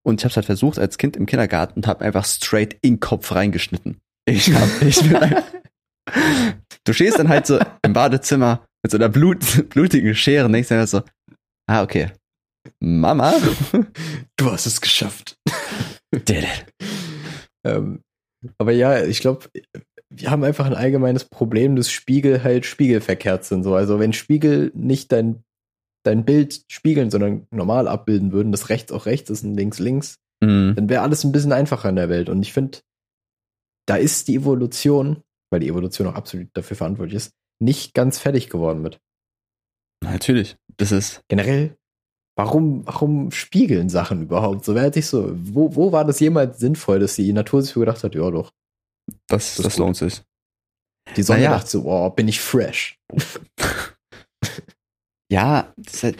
[0.06, 2.96] Und ich habe es halt versucht als Kind im Kindergarten und habe einfach straight in
[2.96, 4.00] den Kopf reingeschnitten.
[4.26, 5.44] Ich hab, ich bin ein,
[6.86, 10.70] Du stehst dann halt so im Badezimmer mit so einer Blut, blutigen Schere und denkst
[10.70, 11.04] dir so,
[11.68, 12.12] ah, okay.
[12.80, 13.34] Mama?
[14.38, 15.38] Du hast es geschafft.
[17.66, 18.02] ähm,
[18.58, 19.50] aber ja, ich glaube,
[20.10, 23.64] wir haben einfach ein allgemeines Problem, dass Spiegel halt spiegelverkehrt sind.
[23.64, 23.76] So.
[23.76, 25.44] Also wenn Spiegel nicht dein,
[26.04, 30.16] dein Bild spiegeln, sondern normal abbilden würden, dass rechts auch rechts ist und links links,
[30.42, 30.74] Mhm.
[30.78, 32.30] dann wäre alles ein bisschen einfacher in der Welt.
[32.30, 32.80] Und ich finde,
[33.86, 38.50] da ist die Evolution, weil die Evolution auch absolut dafür verantwortlich ist, nicht ganz fertig
[38.50, 39.00] geworden mit.
[40.02, 40.56] Natürlich.
[40.78, 41.76] Das ist, Generell,
[42.40, 44.64] warum, warum spiegeln Sachen überhaupt?
[44.64, 47.74] So, wer hat sich so, wo, wo war das jemals sinnvoll, dass die Natur sich
[47.74, 48.54] so gedacht hat, ja doch.
[49.28, 50.22] das, Das das, lohnt sich.
[51.18, 51.52] Die Sonne Naja.
[51.52, 52.98] dachte so, oh, bin ich fresh.
[55.32, 55.72] Ja,
[56.02, 56.18] halt,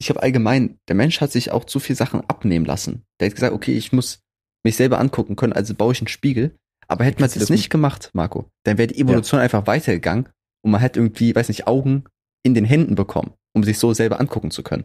[0.00, 3.04] ich glaube allgemein, der Mensch hat sich auch zu viel Sachen abnehmen lassen.
[3.20, 4.18] Der hat gesagt, okay, ich muss
[4.64, 6.56] mich selber angucken können, also baue ich einen Spiegel.
[6.88, 10.28] Aber hätte man das das nicht gemacht, Marco, dann wäre die Evolution einfach weitergegangen
[10.64, 12.02] und man hätte irgendwie, weiß nicht, Augen
[12.44, 14.84] in den Händen bekommen, um sich so selber angucken zu können.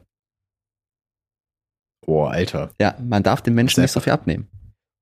[2.06, 2.72] Oh, Alter.
[2.80, 4.48] Ja, man darf dem Menschen nicht so viel abnehmen.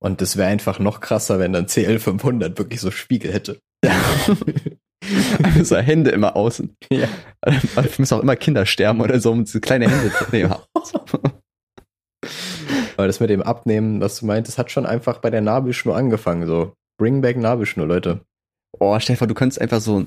[0.04, 3.60] Und das wäre einfach noch krasser, wenn dann CL500 wirklich so Spiegel hätte.
[5.44, 6.76] Einfach so Hände immer außen.
[6.92, 7.08] Ja.
[7.42, 10.54] Dafür müssen auch immer Kinder sterben oder so, um so kleine Hände zu nehmen.
[12.98, 16.46] Aber das mit dem Abnehmen, was du meintest, hat schon einfach bei der Nabelschnur angefangen.
[16.46, 18.22] So, bring back Nabelschnur, Leute.
[18.80, 20.06] Oh, Stefan, du könntest einfach so,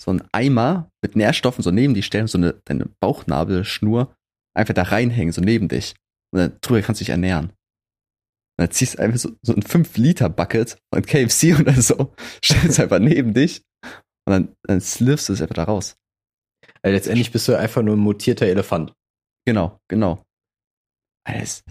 [0.00, 4.14] so einen Eimer mit Nährstoffen so neben dich stellen, so eine deine Bauchnabelschnur
[4.56, 5.94] einfach da reinhängen, so neben dich.
[6.32, 7.46] Und dann drüber kannst du dich ernähren.
[7.50, 7.54] Und
[8.66, 12.14] dann ziehst du einfach so, so ein 5-Liter-Bucket von KFC oder so,
[12.44, 13.62] stellst einfach neben dich
[14.26, 15.96] und dann, dann slivst du es einfach da raus.
[16.82, 18.92] Also letztendlich bist du einfach nur ein mutierter Elefant.
[19.46, 20.22] Genau, genau.
[21.26, 21.64] Alles.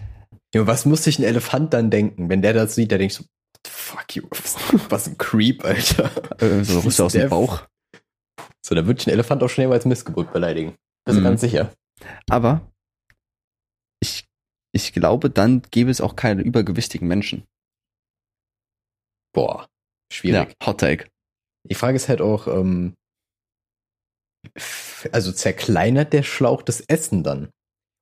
[0.54, 3.24] Ja, was muss sich ein Elefant dann denken, wenn der das sieht, der denkt so,
[3.66, 4.24] fuck you,
[4.88, 6.10] was ein Creep, Alter.
[6.42, 7.62] Äh, so Rüste aus dem Bauch.
[8.64, 10.74] So, da würde ich einen Elefant auch schnell mal als Missgeburt beleidigen.
[11.04, 11.24] Bist du Mhm.
[11.24, 11.72] ganz sicher?
[12.28, 12.72] Aber
[14.02, 14.26] ich,
[14.72, 17.44] ich glaube, dann gäbe es auch keine übergewichtigen Menschen.
[19.34, 19.66] Boah,
[20.12, 20.54] schwierig.
[20.60, 21.06] Ja, Hot Take.
[21.68, 22.94] Die Frage ist halt auch, ähm,
[25.12, 27.50] also zerkleinert der Schlauch das Essen dann?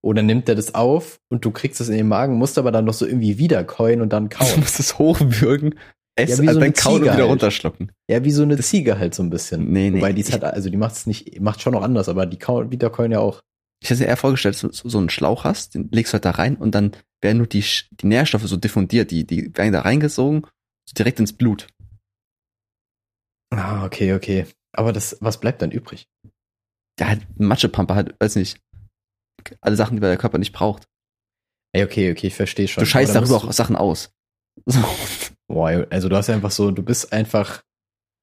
[0.04, 2.84] Oder nimmt er das auf und du kriegst es in den Magen, musst aber dann
[2.84, 4.60] noch so irgendwie wiederkäuen und dann Du kauen.
[4.60, 5.74] musst es hochwürgen,
[6.16, 7.30] essen, Ja, wie also so dann kauen und Ziege wieder halt.
[7.30, 7.92] runterschlucken.
[8.08, 9.72] ja, wie so eine Ziege halt so ein bisschen.
[9.72, 9.98] Nee, nee.
[9.98, 12.70] Wobei die hat, also die macht es nicht, macht schon noch anders, aber die kauen,
[12.70, 13.42] wiederkäuen ja auch.
[13.82, 16.14] Ich hätte mir eher vorgestellt, dass du so so einen Schlauch hast, den legst du
[16.14, 19.72] halt da rein und dann werden nur die, die Nährstoffe so diffundiert, die, die werden
[19.72, 20.42] da reingesogen,
[20.88, 21.66] so direkt ins Blut.
[23.50, 24.46] Ah, okay, okay.
[24.72, 26.06] Aber das, was bleibt dann übrig?
[27.00, 28.60] Ja, halt Matschepampe halt, weiß nicht,
[29.60, 30.86] alle Sachen, die der Körper nicht braucht.
[31.72, 32.82] Ey, okay, okay, ich verstehe schon.
[32.82, 34.10] Du scheißt darüber auch Sachen aus.
[34.66, 34.82] So.
[35.48, 37.62] Boah, also du hast einfach so, du bist einfach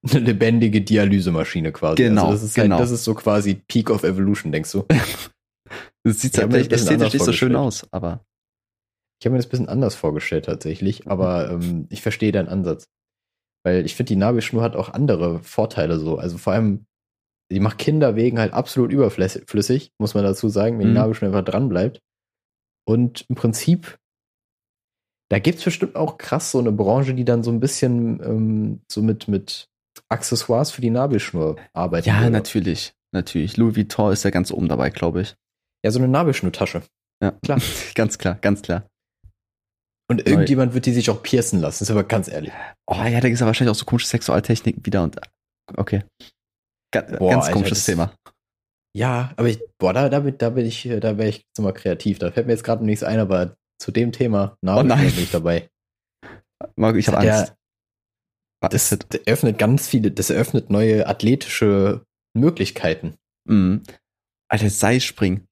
[0.08, 1.96] eine lebendige Dialysemaschine quasi.
[1.96, 2.76] Genau, Also das ist genau.
[2.76, 4.86] halt, das ist so quasi Peak of Evolution, denkst du?
[6.06, 8.24] Das sieht Ich hab mir das ein bisschen ästhetisch nicht so schön aus, aber
[9.20, 12.88] Ich habe mir das ein bisschen anders vorgestellt tatsächlich, aber ähm, ich verstehe deinen Ansatz.
[13.64, 16.18] Weil ich finde, die Nabelschnur hat auch andere Vorteile so.
[16.18, 16.86] Also vor allem,
[17.50, 20.90] die macht Kinderwegen halt absolut überflüssig, muss man dazu sagen, wenn Mhm.
[20.92, 22.00] die Nabelschnur einfach dran bleibt.
[22.86, 23.98] Und im Prinzip,
[25.30, 29.02] da gibt's bestimmt auch krass so eine Branche, die dann so ein bisschen ähm, so
[29.02, 29.68] mit, mit
[30.08, 32.06] Accessoires für die Nabelschnur arbeitet.
[32.06, 33.56] ja, natürlich, natürlich.
[33.56, 35.34] Louis Vuitton ist ja ganz oben dabei, glaube ich.
[35.86, 36.82] Ja, so eine Nabelschnurtasche.
[37.22, 37.60] Ja, Klar.
[37.94, 38.88] ganz klar, ganz klar.
[40.10, 42.52] Und irgendjemand wird die sich auch piercen lassen, ist aber ganz ehrlich.
[42.88, 45.16] Oh ja, da gibt es ja wahrscheinlich auch so komische Sexualtechniken wieder und
[45.76, 46.02] okay.
[46.92, 48.12] Ga Boah, ganz Alter, komisches das- Thema.
[48.96, 51.60] Ja, aber ich, boah, da, da, bin- da bin ich, äh, da wäre ich jetzt
[51.60, 52.18] mal kreativ.
[52.18, 55.30] Da fällt mir jetzt gerade nichts ein, aber zu dem Thema, na, Oh bin ich
[55.30, 55.68] dabei.
[56.76, 57.54] Marco, ich habe Der- Angst.
[58.60, 63.14] Ah, Das, das eröffnet ganz viele, das eröffnet neue athletische Möglichkeiten.
[63.48, 63.82] Mhm.
[64.50, 65.46] Alter, Seilspringen,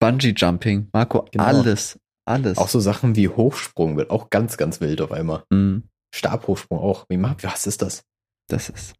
[0.00, 1.44] Bungee Jumping, Marco, Genau.
[1.44, 2.58] alles, alles.
[2.58, 5.44] Auch so Sachen wie Hochsprung wird auch ganz, ganz wild auf einmal.
[5.50, 5.88] Mhm.
[6.14, 7.06] Stabhochsprung auch.
[7.08, 8.04] Wie macht, was ist das?
[8.48, 8.94] Das ist.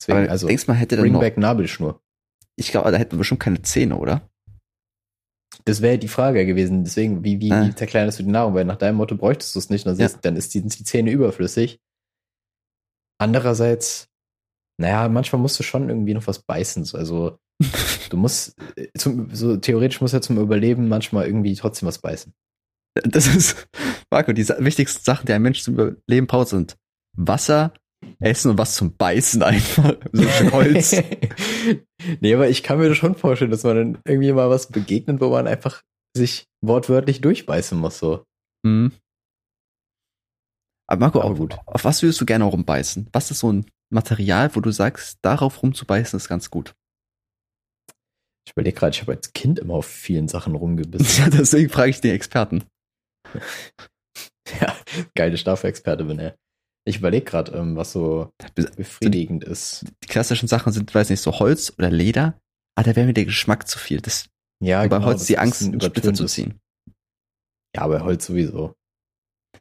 [0.00, 2.00] Deswegen, Aber also, denkst mal, hätte dann bring noch, back Nabelschnur.
[2.56, 4.28] ich glaube, da hätten wir bestimmt keine Zähne, oder?
[5.66, 6.84] Das wäre die Frage gewesen.
[6.84, 7.66] Deswegen, wie, wie, Ah.
[7.66, 8.54] wie zerkleinerst du die Nahrung?
[8.54, 9.84] Weil nach deinem Motto bräuchtest du es nicht.
[9.86, 10.06] Dann, Ja.
[10.06, 11.80] ist, dann ist die, sind die Zähne überflüssig.
[13.18, 14.08] Andererseits,
[14.80, 16.84] naja, manchmal musst du schon irgendwie noch was beißen.
[16.84, 17.38] So, Also,
[18.10, 22.32] du musst, äh, zum, so theoretisch muss ja zum Überleben manchmal irgendwie trotzdem was beißen.
[22.94, 23.68] Das ist,
[24.10, 26.76] Marco, die wichtigsten Sachen, die ein Mensch zum Überleben braucht, sind
[27.16, 27.72] Wasser,
[28.18, 29.96] Essen und was zum Beißen einfach.
[30.12, 30.96] So ein Stück Holz.
[32.20, 35.20] nee, aber ich kann mir das schon vorstellen, dass man dann irgendwie mal was begegnet,
[35.20, 35.82] wo man einfach
[36.16, 37.98] sich wortwörtlich durchbeißen muss.
[37.98, 38.24] So.
[38.64, 38.92] Mhm.
[40.88, 41.56] Aber Marco, Aber auf, gut.
[41.66, 43.08] auf was würdest du gerne rumbeißen?
[43.12, 46.74] Was ist so ein Material, wo du sagst, darauf rumzubeißen ist ganz gut?
[48.46, 51.24] Ich überlege gerade, ich habe als Kind immer auf vielen Sachen rumgebissen.
[51.24, 52.64] Ja, deswegen frage ich den Experten.
[54.60, 54.74] ja,
[55.14, 56.36] geile Staffelexperte bin er.
[56.86, 59.84] Ich überlege gerade, ähm, was so befriedigend ist.
[60.02, 62.40] Die klassischen Sachen sind, weiß nicht, so Holz oder Leder.
[62.76, 64.00] Aber da wäre mir der Geschmack zu viel.
[64.00, 64.28] Das,
[64.62, 66.58] Ja, bei genau, Holz das die Angst, ein einen Splitter zu ziehen.
[67.76, 68.74] Ja, bei Holz sowieso.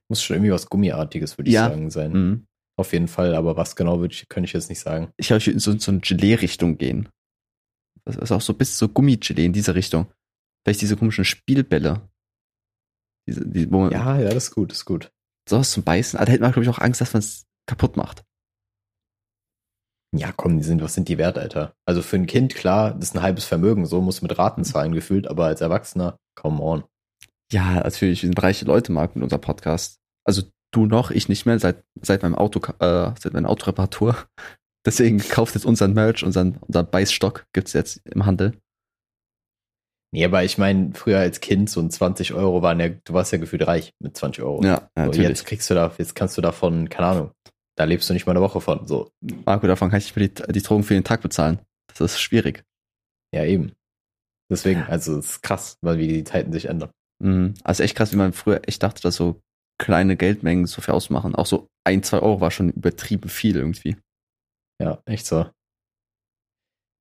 [0.08, 1.70] Muss schon irgendwie was Gummiartiges, würde ich Ja.
[1.70, 2.12] sagen, sein.
[2.14, 2.46] Mhm.
[2.80, 5.12] Auf jeden Fall, aber was genau würde ich, könnte ich jetzt nicht sagen.
[5.18, 7.10] Ich glaube, ich würde in so, so eine Gelee-Richtung gehen.
[8.18, 10.08] Das ist auch so bis so Gummigelee in diese Richtung.
[10.64, 12.10] Vielleicht diese komischen Spielbälle.
[13.28, 15.12] Diese, die, wo man Ja, ja, das ist gut, das ist gut.
[15.48, 16.18] sowas zum Beißen.
[16.18, 18.24] Aber da hätte man, glaube ich, auch Angst, dass man es kaputt macht.
[20.12, 21.76] Ja, komm, die sind, was sind die wert, Alter?
[21.86, 24.94] Also für ein Kind, klar, das ist ein halbes Vermögen, so muss mit Raten zahlen
[24.94, 26.84] gefühlt, aber als Erwachsener, come on.
[27.52, 30.00] Ja, natürlich, wir sind reiche Leute, Marc, mit unserem Podcast.
[30.26, 34.16] Also du noch, ich nicht mehr, seit, seit meinem Auto, äh, seit meiner Autoreparatur.
[34.86, 38.54] Deswegen kauft jetzt unseren Merch, unseren, unser Beißstock gibt's jetzt im Handel.
[40.12, 43.32] Nee, aber ich meine, früher als Kind, so ein 20 Euro waren ja, du warst
[43.32, 44.64] ja gefühlt reich mit 20 Euro.
[44.64, 45.30] Ja, so, natürlich.
[45.30, 47.32] jetzt kriegst du da, jetzt kannst du davon, keine Ahnung,
[47.78, 49.12] da lebst du nicht mal eine Woche von, so.
[49.46, 51.60] Marco, davon kann ich mir die, die Drogen für den Tag bezahlen.
[51.88, 52.64] Das ist schwierig.
[53.34, 53.74] Ja, eben.
[54.52, 56.90] Deswegen, also, es ist krass, weil wie die Zeiten sich ändern.
[57.22, 57.54] Mhm.
[57.64, 59.42] Also echt krass, wie man früher echt dachte, dass so
[59.78, 61.36] kleine Geldmengen so viel ausmachen.
[61.36, 63.96] Auch so ein, zwei Euro war schon übertrieben viel irgendwie.
[64.82, 65.46] Ja, echt so.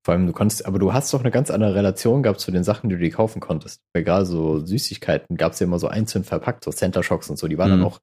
[0.04, 2.64] Vor allem, du konntest, aber du hast doch eine ganz andere Relation gehabt zu den
[2.64, 3.82] Sachen, die du dir kaufen konntest.
[3.92, 7.36] Weil gerade so Süßigkeiten gab es ja immer so einzeln verpackt, so Center Shocks und
[7.36, 7.76] so, die waren Mhm.
[7.78, 7.98] dann auch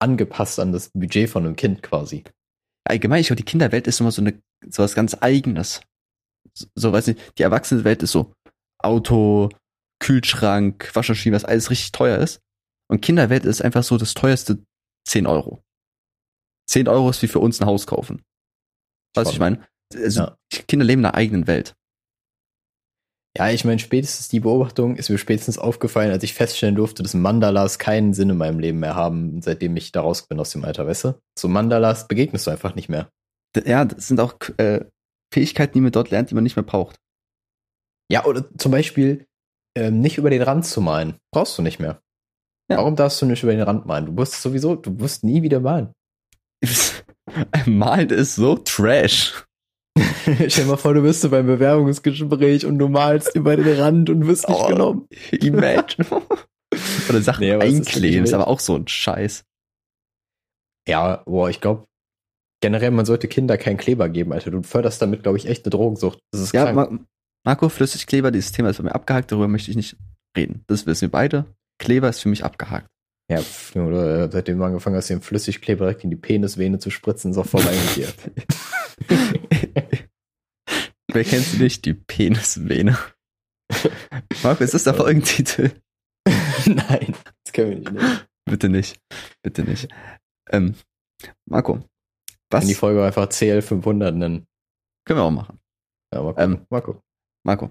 [0.00, 2.24] angepasst an das Budget von einem Kind quasi.
[2.84, 5.80] Allgemein, ich glaube, die Kinderwelt ist immer so eine, so was ganz Eigenes.
[6.54, 8.32] So, so weiß nicht, die Erwachsenenwelt ist so
[8.78, 9.48] Auto,
[10.00, 12.40] Kühlschrank, Waschmaschine, was alles richtig teuer ist.
[12.90, 14.62] Und Kinderwelt ist einfach so das teuerste
[15.06, 15.62] 10 Euro.
[16.70, 18.22] 10 Euro ist wie für uns ein Haus kaufen.
[19.18, 19.66] Weißt du, was ich meine?
[19.94, 20.36] Also, Ja.
[20.66, 21.74] Kinder leben in einer eigenen Welt.
[23.36, 27.14] Ja, ich meine, spätestens die Beobachtung ist mir spätestens aufgefallen, als ich feststellen durfte, dass
[27.14, 30.64] Mandalas keinen Sinn in meinem Leben mehr haben, seitdem ich da raus bin aus dem
[30.64, 31.20] Alter, weißt du?
[31.38, 33.08] So Mandalas begegnest du einfach nicht mehr.
[33.64, 34.84] Ja, das sind auch äh,
[35.32, 36.96] Fähigkeiten, die man dort lernt, die man nicht mehr braucht.
[38.10, 39.26] Ja, oder zum Beispiel
[39.76, 41.18] ähm, nicht über den Rand zu malen.
[41.32, 42.00] Brauchst du nicht mehr.
[42.70, 42.78] Ja.
[42.78, 44.06] Warum darfst du nicht über den Rand malen?
[44.06, 45.92] Du wirst sowieso, du wirst nie wieder malen.
[47.66, 49.44] Malen ist so trash.
[50.22, 54.10] Stell dir mal vor, du bist so beim Bewerbungsgespräch und du malst über den Rand
[54.10, 54.68] und wirst nicht Oh.
[54.68, 55.06] genommen.
[55.32, 56.06] Imagine.
[57.08, 58.34] Oder Sachen Nee, aber ist einkleben, ist wild.
[58.40, 59.44] aber auch so ein Scheiß.
[60.86, 61.86] Ja, boah, ich glaube,
[62.62, 64.50] generell, man sollte Kinder keinen Kleber geben, Alter.
[64.50, 66.18] Du förderst damit, glaube ich, echt eine Drogensucht.
[66.32, 66.92] Das ist Ja, krank.
[66.92, 66.98] Ma
[67.44, 69.96] Marco, Flüssigkleber, dieses Thema ist bei mir abgehakt, darüber möchte ich nicht
[70.36, 70.64] reden.
[70.66, 71.46] Das wissen wir beide.
[71.78, 72.88] Kleber ist für mich abgehakt.
[73.30, 76.90] Ja, pf, oder äh, seitdem du angefangen hast, den Flüssigkleber direkt in die Penisvene zu
[76.90, 78.08] spritzen, ist auch mit dir.
[81.12, 81.84] Wer kennt sie nicht?
[81.84, 82.96] Die Penisvene.
[84.42, 85.72] Marco, ist das der Folgentitel?
[86.66, 87.14] Nein,
[87.44, 88.20] das können wir nicht nehmen.
[88.46, 88.98] Bitte nicht.
[89.42, 89.88] Bitte nicht.
[90.50, 90.74] Ähm,
[91.46, 91.82] Marco,
[92.50, 94.46] was Kann die Folge einfach CL500 nennen.
[95.04, 95.58] können wir auch machen?
[96.14, 96.42] Ja, gucken.
[96.42, 97.00] Ähm, gucken.
[97.44, 97.70] Marco,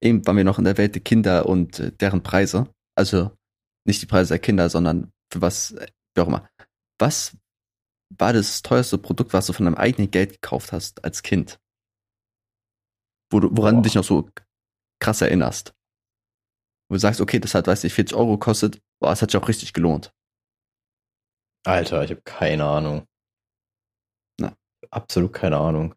[0.00, 2.68] eben waren wir noch in der Welt der Kinder und äh, deren Preise.
[2.96, 3.32] Also
[3.86, 5.74] nicht die Preise der Kinder, sondern für was,
[6.14, 6.48] wie auch immer.
[6.98, 7.36] Was
[8.10, 11.58] war das teuerste Produkt, was du von deinem eigenen Geld gekauft hast als Kind?
[13.30, 13.82] Wo du, woran Boah.
[13.82, 14.30] du dich noch so
[15.00, 15.74] krass erinnerst?
[16.88, 19.40] Wo du sagst, okay, das hat, weiß ich, 40 Euro gekostet, boah, es hat sich
[19.40, 20.12] auch richtig gelohnt.
[21.64, 23.06] Alter, ich habe keine Ahnung.
[24.38, 24.56] Na.
[24.90, 25.94] Absolut keine Ahnung.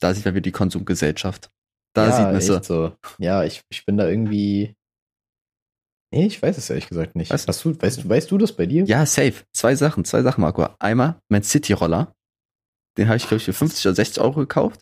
[0.00, 1.50] Da sieht man wieder die Konsumgesellschaft.
[1.94, 2.96] Da ja, sieht man so.
[3.18, 4.76] Ja, ich, ich bin da irgendwie.
[6.12, 7.30] Nee, ich weiß es ehrlich gesagt nicht.
[7.30, 7.46] Was?
[7.46, 8.84] Hast du, weißt, du- weißt du das bei dir?
[8.84, 9.44] Ja, safe.
[9.52, 10.66] Zwei Sachen, zwei Sachen, Marco.
[10.78, 12.14] Einmal mein City-Roller.
[12.96, 14.80] Den habe ich, glaube ich, für 50 oder 60 Euro gekauft.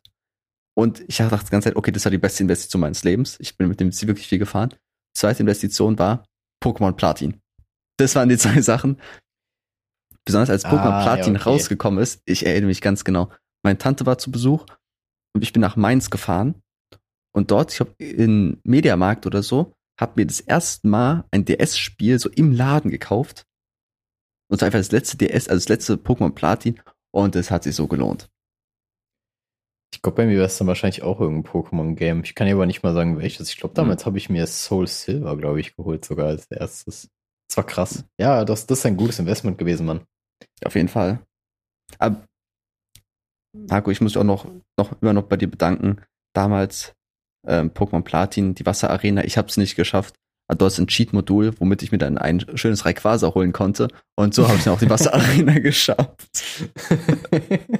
[0.78, 3.36] Und ich dachte die ganze Zeit, okay, das war die beste Investition meines Lebens.
[3.40, 4.74] Ich bin mit dem wirklich viel gefahren.
[5.16, 6.24] Zweite Investition war
[6.62, 7.40] Pokémon Platin.
[7.98, 9.00] Das waren die zwei Sachen.
[10.24, 11.44] Besonders als Pokémon Ah, ja, Platin okay.
[11.48, 13.30] rausgekommen ist, ich erinnere mich ganz genau.
[13.64, 14.66] Meine Tante war zu Besuch
[15.34, 16.60] und ich bin nach Mainz gefahren.
[17.34, 22.18] Und dort, ich glaube, in Mediamarkt oder so, hab mir das erste Mal ein DS-Spiel
[22.18, 23.46] so im Laden gekauft.
[24.48, 26.80] Und zwar einfach das letzte DS, also das letzte Pokémon Platin.
[27.12, 28.28] Und es hat sich so gelohnt.
[29.94, 32.22] Ich glaube, bei mir wäre es dann wahrscheinlich auch irgendein Pokémon-Game.
[32.24, 33.48] Ich kann dir aber nicht mal sagen, welches.
[33.48, 37.08] Ich glaube, damals habe ich mir Soul Silver, glaube ich, geholt, sogar als erstes.
[37.48, 38.04] Das war krass.
[38.20, 40.04] Ja, das, das ist ein gutes Investment gewesen, Mann.
[40.64, 41.24] Auf jeden Fall.
[41.98, 42.26] Aber,
[43.54, 46.02] Marco, ich muss mich auch noch, noch immer noch bei dir bedanken.
[46.34, 46.94] Damals
[47.46, 50.14] ähm, Pokémon Platin, die Wasserarena, ich habe es nicht geschafft.
[50.48, 53.88] Aber dort ist ein Cheat-Modul, womit ich mir dann ein schönes Rayquaza holen konnte.
[54.14, 56.28] Und so habe ich dann auch die Wasserarena geschafft.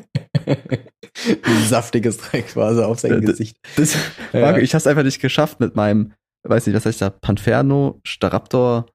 [1.43, 3.59] Ein saftiges quasi auf sein Äh, d- Gesicht.
[3.77, 3.95] Das,
[4.33, 4.41] Ja.
[4.41, 6.12] Marco, ich habe es einfach nicht geschafft mit meinem,
[6.45, 8.87] weiß nicht, was heißt da, Panferno, Staraptor,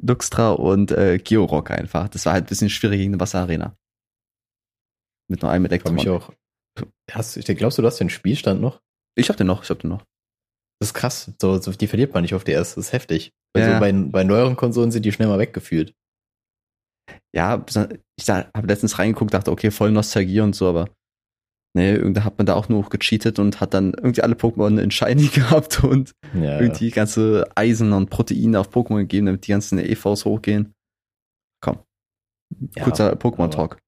[0.00, 2.08] Luxtra und äh, Georock einfach.
[2.08, 3.76] Das war halt ein bisschen schwierig gegen eine Wasserarena.
[5.28, 5.94] Mit nur einem Ich Elektron.
[5.94, 6.32] mich auch.
[7.10, 8.80] Hast, glaubst du, du hast den Spielstand noch?
[9.16, 10.04] Ich hab den noch, ich hab den noch.
[10.80, 11.32] Das ist krass.
[11.40, 12.74] So, so, die verliert man nicht auf DS.
[12.74, 13.32] Das ist heftig.
[13.56, 13.64] Ja.
[13.64, 15.94] Also bei, bei neueren Konsolen sind die schnell mal weggefühlt.
[17.34, 17.64] Ja,
[18.16, 20.88] ich habe letztens reingeguckt, dachte, okay, voll Nostalgie und so, aber
[21.76, 24.90] nee, irgendwie hat man da auch nur gecheatet und hat dann irgendwie alle Pokémon in
[24.90, 29.78] Shiny gehabt und Ja, irgendwie ganze Eisen und Proteine auf Pokémon gegeben, damit die ganzen
[29.78, 30.72] EVs hochgehen.
[31.62, 31.80] Komm.
[32.74, 33.78] Ja, Kurzer Pokémon-Talk.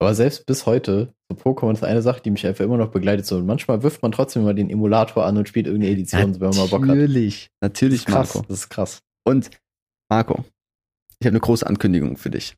[0.00, 3.26] Aber selbst bis heute, so Pokémon ist eine Sache, die mich einfach immer noch begleitet.
[3.26, 6.40] So, und manchmal wirft man trotzdem mal den Emulator an und spielt irgendeine Edition, so,
[6.40, 6.88] wenn man mal Bock hat.
[6.88, 8.34] Natürlich, natürlich, krass.
[8.34, 8.46] Marco.
[8.48, 9.00] Das ist krass.
[9.24, 9.50] Und
[10.08, 10.44] Marco,
[11.18, 12.56] ich habe eine große Ankündigung für dich.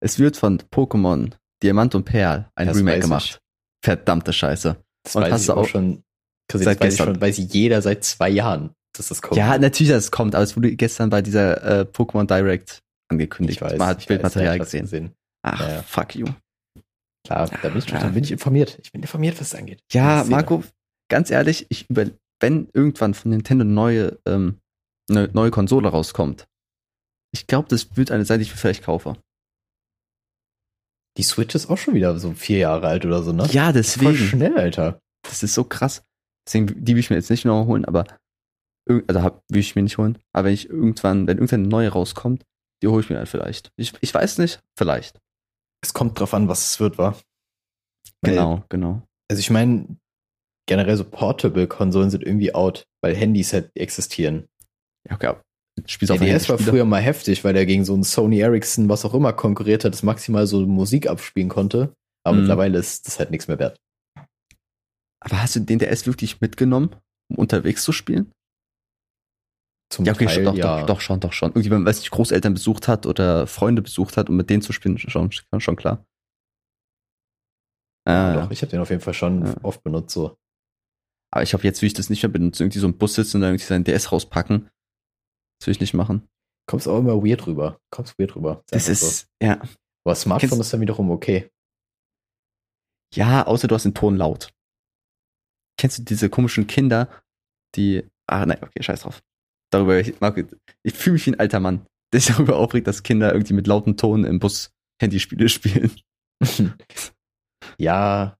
[0.00, 1.32] Es wird von Pokémon
[1.62, 3.40] Diamant und Perl ein Das Remake gemacht.
[3.84, 4.76] Verdammte Scheiße.
[5.02, 6.02] Das Und weiß hast ich auch schon.
[6.50, 7.06] Seit das weiß gestern.
[7.06, 9.36] schon, weiß jeder seit zwei Jahren, dass das kommt.
[9.36, 13.58] Ja, natürlich, dass es kommt, aber es wurde gestern bei dieser äh, Pokémon Direct angekündigt.
[13.58, 13.78] ich weiß.
[13.78, 14.82] Man hat ich Bildmaterial gesehen.
[14.82, 15.12] gesehen.
[15.42, 15.82] Ach, ja.
[15.82, 16.26] fuck you.
[17.24, 18.00] Klar, da bin, ich, Ja.
[18.00, 18.78] da bin ich informiert.
[18.82, 19.80] Ich bin informiert, was es angeht.
[19.92, 20.64] Ja, Marco,
[21.08, 22.06] ganz ehrlich, ich über,
[22.40, 24.58] wenn irgendwann von Nintendo neue, ähm,
[25.08, 26.46] eine neue Konsole rauskommt,
[27.34, 29.16] ich glaube, das wird eine sein, die ich mir vielleicht kaufe.
[31.18, 33.46] Die Switch ist auch schon wieder so vier Jahre alt oder so, ne?
[33.52, 34.16] Ja, Voll deswegen.
[34.16, 35.00] schnell, Alter.
[35.22, 36.02] Das ist so krass.
[36.46, 38.04] Deswegen, die will ich mir jetzt nicht noch holen, aber
[38.88, 40.18] also hab, will ich mir nicht holen.
[40.32, 42.44] Aber wenn ich irgendwann, wenn irgendwann eine neue rauskommt,
[42.82, 43.70] die hole ich mir dann vielleicht.
[43.76, 45.20] Ich, ich weiß nicht, vielleicht.
[45.82, 47.12] Es kommt drauf an, was es wird, war.
[48.22, 49.02] Weil- Genau, genau.
[49.30, 49.96] Also ich meine,
[50.68, 54.46] generell so Portable-Konsolen sind irgendwie out, weil Handys halt existieren.
[55.08, 55.34] Ja, okay.
[55.86, 59.04] Spielst auf DS war früher mal heftig, weil der gegen so einen Sony Ericsson, was
[59.04, 61.94] auch immer, konkurriert hat, das maximal so Musik abspielen konnte.
[62.24, 62.40] Aber Mhm.
[62.42, 63.76] mittlerweile ist das halt nichts mehr wert.
[65.20, 66.94] Aber hast du den DS wirklich mitgenommen,
[67.30, 68.30] um unterwegs zu spielen?
[69.92, 70.80] Zum Ja, okay, Teil, schon, doch, ja.
[70.80, 71.50] doch, doch, schon, doch, schon.
[71.50, 74.62] Irgendwie, wenn man, weiß nicht, Großeltern besucht hat oder Freunde besucht hat, um mit denen
[74.62, 76.04] zu spielen, schon, schon, schon klar.
[78.08, 79.54] Ja, Äh, doch, ich habe den auf jeden Fall schon Ja.
[79.62, 80.36] oft benutzt so.
[81.30, 83.36] Aber ich glaube, jetzt will ich das nicht mehr benutzen, irgendwie so im Bus sitzen
[83.36, 84.70] und dann irgendwie seinen DS rauspacken.
[85.60, 86.28] Das will ich nicht machen.
[86.66, 87.78] Kommst auch immer weird rüber.
[87.90, 88.62] Kommst weird rüber.
[88.68, 89.06] Das einfach so.
[89.06, 89.60] ist, ja,
[90.04, 91.50] Aber Smartphone Kennst- ist dann wiederum okay.
[93.14, 94.52] ja, außer du hast den Ton laut.
[95.78, 97.08] Kennst du diese komischen Kinder,
[97.76, 99.22] die, ah, nein, okay, scheiß drauf.
[99.72, 100.42] Darüber, ich, Marco,
[100.82, 103.66] ich fühle mich wie ein alter Mann, der sich darüber aufregt, dass Kinder irgendwie mit
[103.66, 104.70] lautem Ton im Bus
[105.00, 105.92] Handyspiele spielen.
[107.78, 108.36] ja,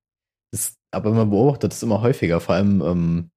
[0.52, 3.30] das, aber man beobachtet es immer häufiger, vor allem ähm,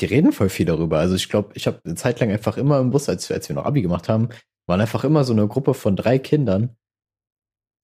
[0.00, 0.98] die reden voll viel darüber.
[0.98, 3.56] Also ich glaube, ich habe eine Zeit lang einfach immer im Bus, als, als wir
[3.56, 4.30] noch Abi gemacht haben,
[4.66, 6.76] waren einfach immer so eine Gruppe von drei Kindern.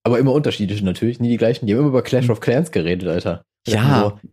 [0.04, 1.66] Aber immer unterschiedliche natürlich, nie die gleichen.
[1.66, 3.44] Die haben immer über Clash of Clans geredet, Alter.
[3.66, 3.82] Ja.
[3.82, 4.30] mir So,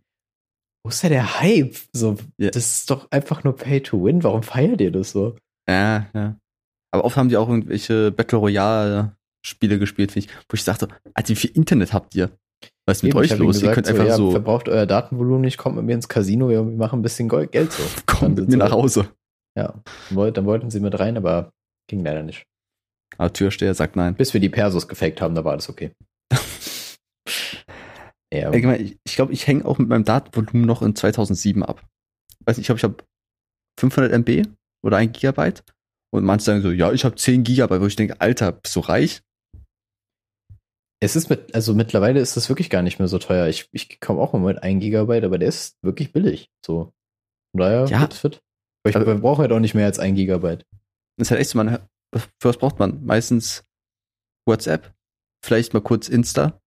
[0.84, 1.74] wo ist da der Hype?
[1.92, 2.50] So, Ja.
[2.50, 4.22] das ist doch einfach nur Pay to Win.
[4.22, 5.36] Warum feiert ihr das so?
[5.68, 6.36] Ja, ja.
[6.92, 10.88] Aber oft haben die auch irgendwelche Battle Royale Spiele gespielt, finde ich, wo ich sagte,
[11.14, 12.30] Alter, wie viel Internet habt ihr?
[12.86, 13.62] Was ist mit Eben, euch los?
[13.62, 16.62] ihr könnt einfach ja, so, verbraucht euer Datenvolumen nicht, kommt mit mir ins Casino, wir
[16.62, 17.82] machen ein bisschen Gold, Geld so.
[18.06, 19.08] kommt mit mir nach Hause.
[19.56, 19.74] Ja,
[20.08, 21.50] dann woll- dann wollten sie mit rein, aber
[21.90, 22.44] ging leider nicht.
[23.18, 24.14] Aber Türsteher sagt nein.
[24.14, 25.92] Bis wir die Persos gefaked haben, da war das okay.
[28.34, 31.62] Ja, Ich glaube, ich, ich, glaub, ich hänge auch mit meinem Datenvolumen noch in 2007
[31.62, 31.84] ab.
[32.44, 32.96] Weiß nicht, ich glaube, ich habe
[33.80, 34.46] 500 MB
[34.84, 35.62] oder 1 Gigabyte.
[36.12, 38.80] Und manche sagen so, ja, ich habe 10 Gigabyte, wo ich denke, Alter, bist du
[38.80, 39.22] reich?
[41.02, 43.46] es ist mit, also mittlerweile ist das wirklich gar nicht mehr so teuer.
[43.48, 46.50] Ich, ich komme auch mal mit 1 Gigabyte, aber der ist wirklich billig.
[46.64, 46.92] So.
[47.52, 48.00] Von daher, Ja.
[48.00, 48.42] fit, fit.
[48.82, 50.64] Aber ich Aber- man braucht halt auch nicht mehr als 1 Gigabyte.
[51.18, 53.04] Das ist halt echt so, man, für was braucht man?
[53.04, 53.64] Meistens
[54.48, 54.94] WhatsApp,
[55.44, 56.58] vielleicht mal kurz Insta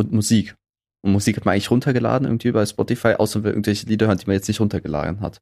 [0.00, 0.56] und Musik.
[1.04, 4.26] Und Musik hat man eigentlich runtergeladen irgendwie bei Spotify, außer wenn irgendwelche Lieder hört, die
[4.26, 5.40] man jetzt nicht runtergeladen hat.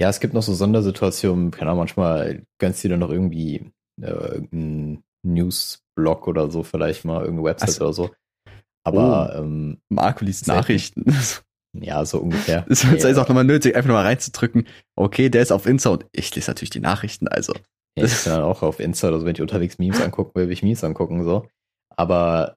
[0.00, 4.10] Ja, es gibt noch so Sondersituationen, keine Ahnung, manchmal gönnst du dir noch irgendwie äh,
[4.10, 7.84] irgendeinen Newsblog oder so, vielleicht mal irgendeine Website Ach so.
[7.84, 8.10] oder so.
[8.84, 10.46] Aber ähm, Marco liest.
[10.46, 11.04] Nachrichten.
[11.76, 12.64] ja, so ungefähr.
[12.68, 14.66] Es ist ja, auch nochmal nötig, einfach nochmal reinzudrücken.
[14.96, 17.52] Okay, der ist auf Insta und ich lese natürlich die Nachrichten, also.
[17.96, 20.46] Ja, ich bin dann auch auf Insta oder so, wenn ich unterwegs Memes angucken will,
[20.46, 21.48] will ich Memes angucken, so.
[21.96, 22.56] Aber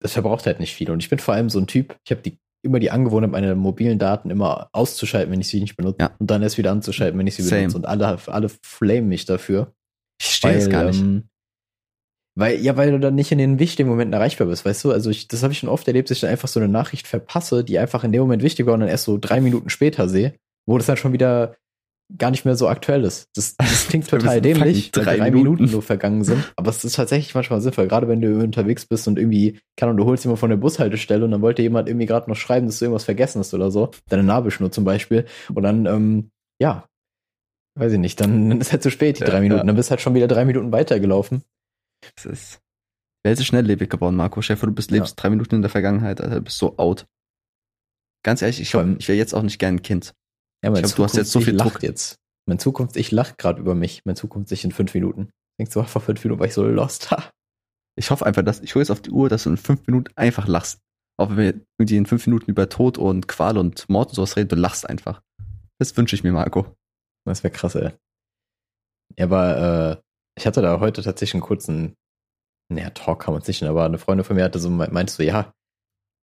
[0.00, 0.90] das verbraucht halt nicht viel.
[0.90, 3.54] Und ich bin vor allem so ein Typ, ich habe die, immer die Angewohnheit, meine
[3.54, 5.98] mobilen Daten immer auszuschalten, wenn ich sie nicht benutze.
[6.00, 6.10] Ja.
[6.18, 7.62] Und dann erst wieder anzuschalten, wenn ich sie Same.
[7.62, 7.76] benutze.
[7.78, 9.72] Und alle, alle flamen mich dafür.
[10.20, 11.00] Ich stehe es gar nicht.
[11.00, 11.28] Ähm,
[12.38, 14.92] weil, ja, weil du dann nicht in den wichtigen Momenten erreichbar bist, weißt du?
[14.92, 17.08] Also ich, das habe ich schon oft erlebt, dass ich dann einfach so eine Nachricht
[17.08, 20.08] verpasse, die einfach in dem Moment wichtig war und dann erst so drei Minuten später
[20.08, 20.34] sehe,
[20.64, 21.56] wo das dann schon wieder
[22.16, 23.28] gar nicht mehr so aktuell ist.
[23.34, 25.54] Das, das klingt total dämlich, drei drei Minuten.
[25.62, 26.52] Minuten nur vergangen sind.
[26.56, 30.04] Aber es ist tatsächlich manchmal sinnvoll, gerade wenn du unterwegs bist und irgendwie, keine Ahnung,
[30.04, 32.78] du holst jemand von der Bushaltestelle und dann wollte jemand irgendwie gerade noch schreiben, dass
[32.78, 33.90] du irgendwas vergessen hast oder so.
[34.08, 35.26] Deine Nabelschnur zum Beispiel.
[35.54, 36.86] Und dann, ähm, ja,
[37.78, 39.60] weiß ich nicht, dann ist halt zu spät, die Ja, drei Minuten.
[39.60, 39.64] ja.
[39.64, 41.42] Dann bist halt schon wieder drei Minuten weitergelaufen.
[42.16, 42.60] Das ist.
[43.24, 44.40] Wer ist schnelllebig geworden, Marco?
[44.40, 47.06] Chef, du bist lebst drei Minuten in der Vergangenheit, Alter, du bist so out.
[48.24, 50.14] Ganz ehrlich, ich allem- ich wäre jetzt auch nicht gern ein Kind.
[50.64, 51.82] Ja, mein Ich glaub, du hast jetzt so viel Druck.
[51.82, 52.16] jetzt.
[52.46, 54.04] Mein Zukunft, ich lacht gerade über mich.
[54.04, 55.30] Mein Zukunft sich in fünf Minuten.
[55.58, 57.14] Denkst du, vor fünf Minuten war ich so lost.
[57.96, 60.12] Ich hoffe einfach, dass ich hole jetzt auf die Uhr, dass du in fünf Minuten
[60.16, 60.78] einfach lachst.
[61.18, 64.36] Auch wenn wir irgendwie in fünf Minuten über Tod und Qual und Mord und sowas
[64.36, 65.20] reden, du lachst einfach.
[65.80, 66.76] Das wünsche ich mir, Marco.
[67.24, 67.92] Das wäre krass, ey.
[69.18, 70.02] Ja, aber äh,
[70.38, 71.96] ich hatte da heute tatsächlich einen kurzen,
[72.72, 75.22] naja, Talk kann man es nicht, aber eine Freundin von mir hatte so, meinte so,
[75.22, 75.52] ja,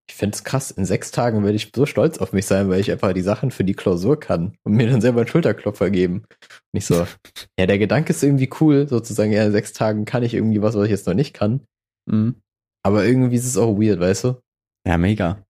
[0.08, 2.92] ich find's krass, in sechs Tagen werde ich so stolz auf mich sein, weil ich
[2.92, 6.26] einfach die Sachen für die Klausur kann und mir dann selber einen Schulterklopfer geben.
[6.72, 7.08] Und ich so,
[7.60, 10.76] ja, der Gedanke ist irgendwie cool, sozusagen, ja, in sechs Tagen kann ich irgendwie was,
[10.76, 11.66] was ich jetzt noch nicht kann.
[12.10, 12.36] Mhm.
[12.84, 14.42] Aber irgendwie ist es auch weird, weißt du?
[14.88, 15.44] Ja, mega.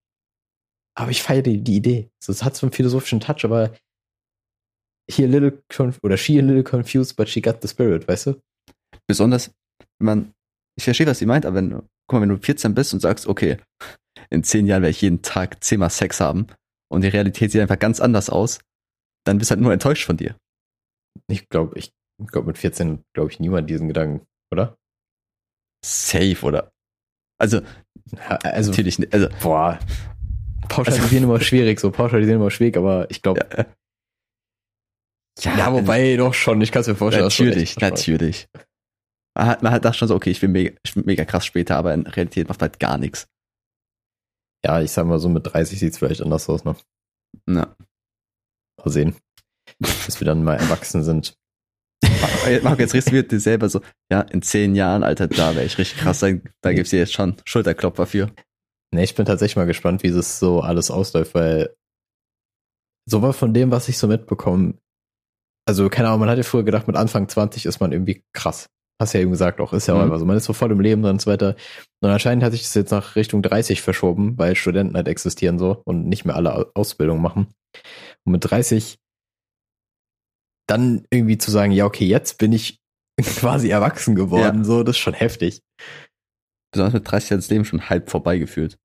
[0.97, 2.09] Aber ich feiere die, die Idee.
[2.25, 3.73] Es hat so einen philosophischen Touch, aber
[5.11, 8.41] hier little conf oder she a little confused, but she got the spirit, weißt du?
[9.07, 9.51] Besonders,
[9.99, 10.33] wenn man,
[10.77, 13.01] ich verstehe, was sie meint, aber wenn, du- guck mal, wenn du 14 bist und
[13.01, 13.57] sagst, okay,
[14.29, 16.47] in zehn Jahren werde ich jeden Tag zehnmal Sex haben
[16.91, 18.59] und die Realität sieht einfach ganz anders aus,
[19.25, 20.35] dann bist du halt nur enttäuscht von dir.
[21.27, 21.91] Ich glaube, ich
[22.27, 24.77] glaube, mit 14 glaube ich niemand diesen Gedanken, oder?
[25.83, 26.71] Safe, oder?
[27.39, 27.61] Also,
[28.11, 29.13] Ja, Also, natürlich nicht.
[29.13, 29.79] Also, boah.
[30.69, 33.45] Pauschalisieren immer schwierig, so pauschalisieren immer schwierig, aber ich glaube,
[35.39, 37.25] ja, ja, wobei doch schon, ich kann es mir vorstellen.
[37.25, 38.47] Natürlich, natürlich.
[39.37, 41.45] Man hat, man hat das schon so, okay, ich bin mega, ich bin mega krass
[41.45, 43.27] später, aber in Realität macht halt gar nichts.
[44.65, 46.75] Ja, ich sag mal so, mit 30 sieht es vielleicht anders aus, ne?
[47.47, 47.75] Ja.
[48.83, 49.15] Mal sehen.
[49.79, 51.37] Bis wir dann mal erwachsen sind.
[52.63, 55.77] Marco, jetzt redest du dir selber so, ja, in zehn Jahren, Alter, da wäre ich
[55.77, 56.29] richtig krass, da,
[56.61, 58.31] da gibt's dir jetzt schon Schulterklopfer für.
[58.91, 61.75] Ne, ich bin tatsächlich mal gespannt, wie das so alles ausläuft, weil
[63.07, 64.79] sowas von dem, was ich so mitbekomme,
[65.67, 68.67] also keine Ahnung, man hat ja früher gedacht, mit Anfang 20 ist man irgendwie krass.
[69.01, 70.03] Hast ja eben gesagt, auch ist ja auch Mhm.
[70.05, 70.25] einfach so.
[70.25, 71.55] Man ist so voll im Leben und so weiter.
[72.01, 75.81] Und anscheinend hat sich das jetzt nach Richtung 30 verschoben, weil Studenten halt existieren so
[75.85, 77.47] und nicht mehr alle Au- Ausbildung machen.
[78.25, 78.97] Und mit 30
[80.67, 82.79] dann irgendwie zu sagen, ja, okay, jetzt bin ich
[83.21, 85.61] quasi erwachsen geworden, so, das ist schon heftig.
[86.71, 88.77] Besonders mit 30 hat das Leben schon halb vorbeigeführt.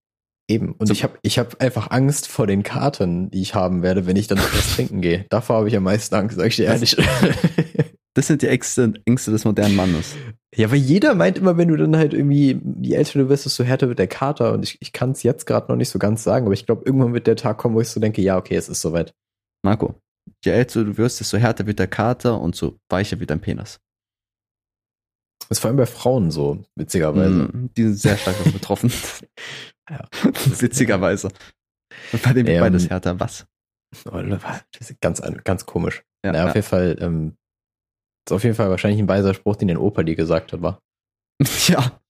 [0.48, 0.72] Eben.
[0.72, 4.06] Und So- ich habe ich hab einfach Angst vor den Karten, die ich haben werde,
[4.06, 5.24] wenn ich dann noch was trinken gehe.
[5.30, 6.96] Davor habe ich am meisten Angst, sag ich dir ehrlich.
[8.20, 10.14] Das sind die Ängste, Ängste des modernen Mannes.
[10.54, 13.64] Ja, aber jeder meint immer, wenn du dann halt irgendwie, je älter du wirst, desto
[13.64, 14.52] härter wird der Kater.
[14.52, 16.82] Und ich, ich kann es jetzt gerade noch nicht so ganz sagen, aber ich glaube,
[16.84, 19.14] irgendwann wird der Tag kommen, wo ich so denke, ja, okay, es ist soweit.
[19.64, 19.94] Marco,
[20.44, 23.80] je älter du wirst, desto härter wird der Kater und so weicher wird dein Penis.
[25.48, 27.44] Das ist vor allem bei Frauen so, witzigerweise.
[27.44, 28.92] Mm, die sind sehr stark davon betroffen.
[29.88, 30.04] Ja.
[30.60, 31.30] Witzigerweise.
[32.12, 33.18] Und bei dem Ähm, beides härter.
[33.18, 33.44] Was?
[34.04, 34.22] Oh,
[35.00, 36.04] ganz, ganz komisch.
[36.24, 37.36] Ja, naja, auf jeden Fall, ähm,
[38.30, 40.80] ist auf jeden Fall wahrscheinlich ein weiser Spruch, den dein Opa dir gesagt hat, war.
[41.68, 42.00] ja.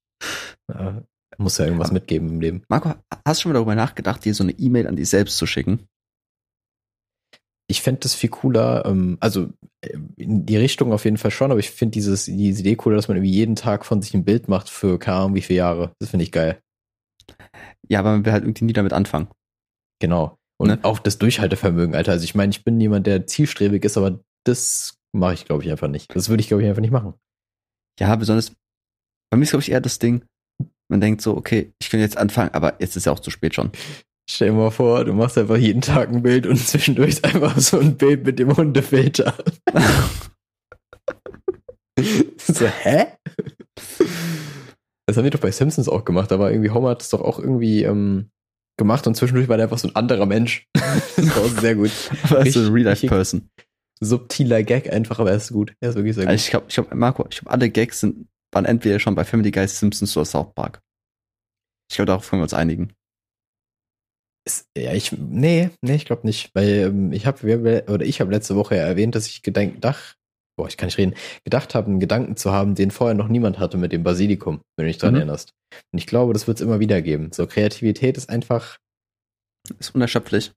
[0.73, 1.01] Äh,
[1.39, 2.63] muss ja irgendwas mitgeben im Leben.
[2.69, 2.95] Marco,
[3.27, 5.87] hast du schon mal darüber nachgedacht, dir so eine E-Mail an dich selbst zu schicken?
[7.67, 9.49] Ich fände das viel cooler, ähm, also
[9.81, 12.97] äh, in die Richtung auf jeden Fall schon, aber ich finde dieses, diese Idee cooler,
[12.97, 15.59] dass man irgendwie jeden Tag von sich ein Bild macht für keine Ahnung wie viele
[15.59, 15.93] Jahre.
[16.01, 16.61] Das finde ich geil.
[17.89, 19.29] Ja, aber man will halt irgendwie nie damit anfangen.
[20.01, 20.37] Genau.
[20.61, 20.79] Und Ne?
[20.83, 22.13] auch das Durchhaltevermögen, Alter.
[22.13, 25.71] Also ich meine, ich bin jemand, der zielstrebig ist, aber das mache ich, glaube ich,
[25.71, 26.15] einfach nicht.
[26.15, 27.15] Das würde ich, glaube ich, einfach nicht machen.
[27.99, 28.53] Ja, besonders,
[29.31, 30.25] bei mir ist, glaube ich, eher das Ding,
[30.91, 33.55] man denkt so, okay, ich könnte jetzt anfangen, aber jetzt ist ja auch zu spät
[33.55, 33.71] schon.
[34.29, 37.79] Stell dir mal vor, du machst einfach jeden Tag ein Bild und zwischendurch einfach so
[37.79, 39.35] ein Bild mit dem Hundefilter.
[42.39, 43.07] so, hä?
[45.07, 46.31] Das haben wir doch bei Simpsons auch gemacht.
[46.31, 48.31] War irgendwie, Homer hat es doch auch irgendwie ähm,
[48.77, 50.67] gemacht und zwischendurch war der einfach so ein anderer Mensch.
[50.75, 51.91] das war auch sehr gut.
[52.25, 53.49] Aber er so ein Real-Life-Person.
[54.03, 55.75] Subtiler Gag einfach, aber er ist gut.
[55.81, 56.31] Er ist wirklich sehr gut.
[56.31, 59.25] Also ich glaube, ich glaub, Marco, ich glaube, alle Gags sind, waren entweder schon bei
[59.25, 60.81] Family Guy, Simpsons oder South Park.
[61.91, 62.93] Ich glaube, darauf können wir uns einigen.
[64.47, 68.31] Ist- Ja, ich, nee, nee, ich glaube nicht, weil ähm, ich habe, oder ich habe
[68.33, 70.17] letzte Woche ja erwähnt, dass ich gedacht,
[70.59, 73.59] boah, ich kann nicht reden, gedacht habe, einen Gedanken zu haben, den vorher noch niemand
[73.59, 75.17] hatte mit dem Basilikum, wenn du dich dran Mhm.
[75.19, 75.53] erinnerst.
[75.93, 77.33] Und ich glaube, das wird es immer wieder geben.
[77.33, 78.79] So, Kreativität ist einfach,
[79.79, 80.53] Ist unerschöpflich.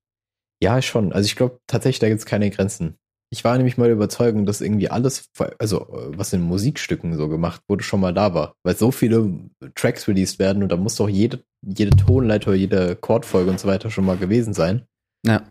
[0.63, 1.11] ja, schon.
[1.11, 2.95] Also ich glaube tatsächlich, da gibt es keine Grenzen.
[3.33, 7.63] Ich war nämlich mal der Überzeugung, dass irgendwie alles, also was in Musikstücken so gemacht
[7.67, 8.53] wurde, schon mal da war.
[8.61, 13.49] Weil so viele Tracks released werden und da muss doch jede, jede Tonleiter, jede Chordfolge
[13.49, 14.85] und so weiter schon mal gewesen sein.
[15.25, 15.41] Ja.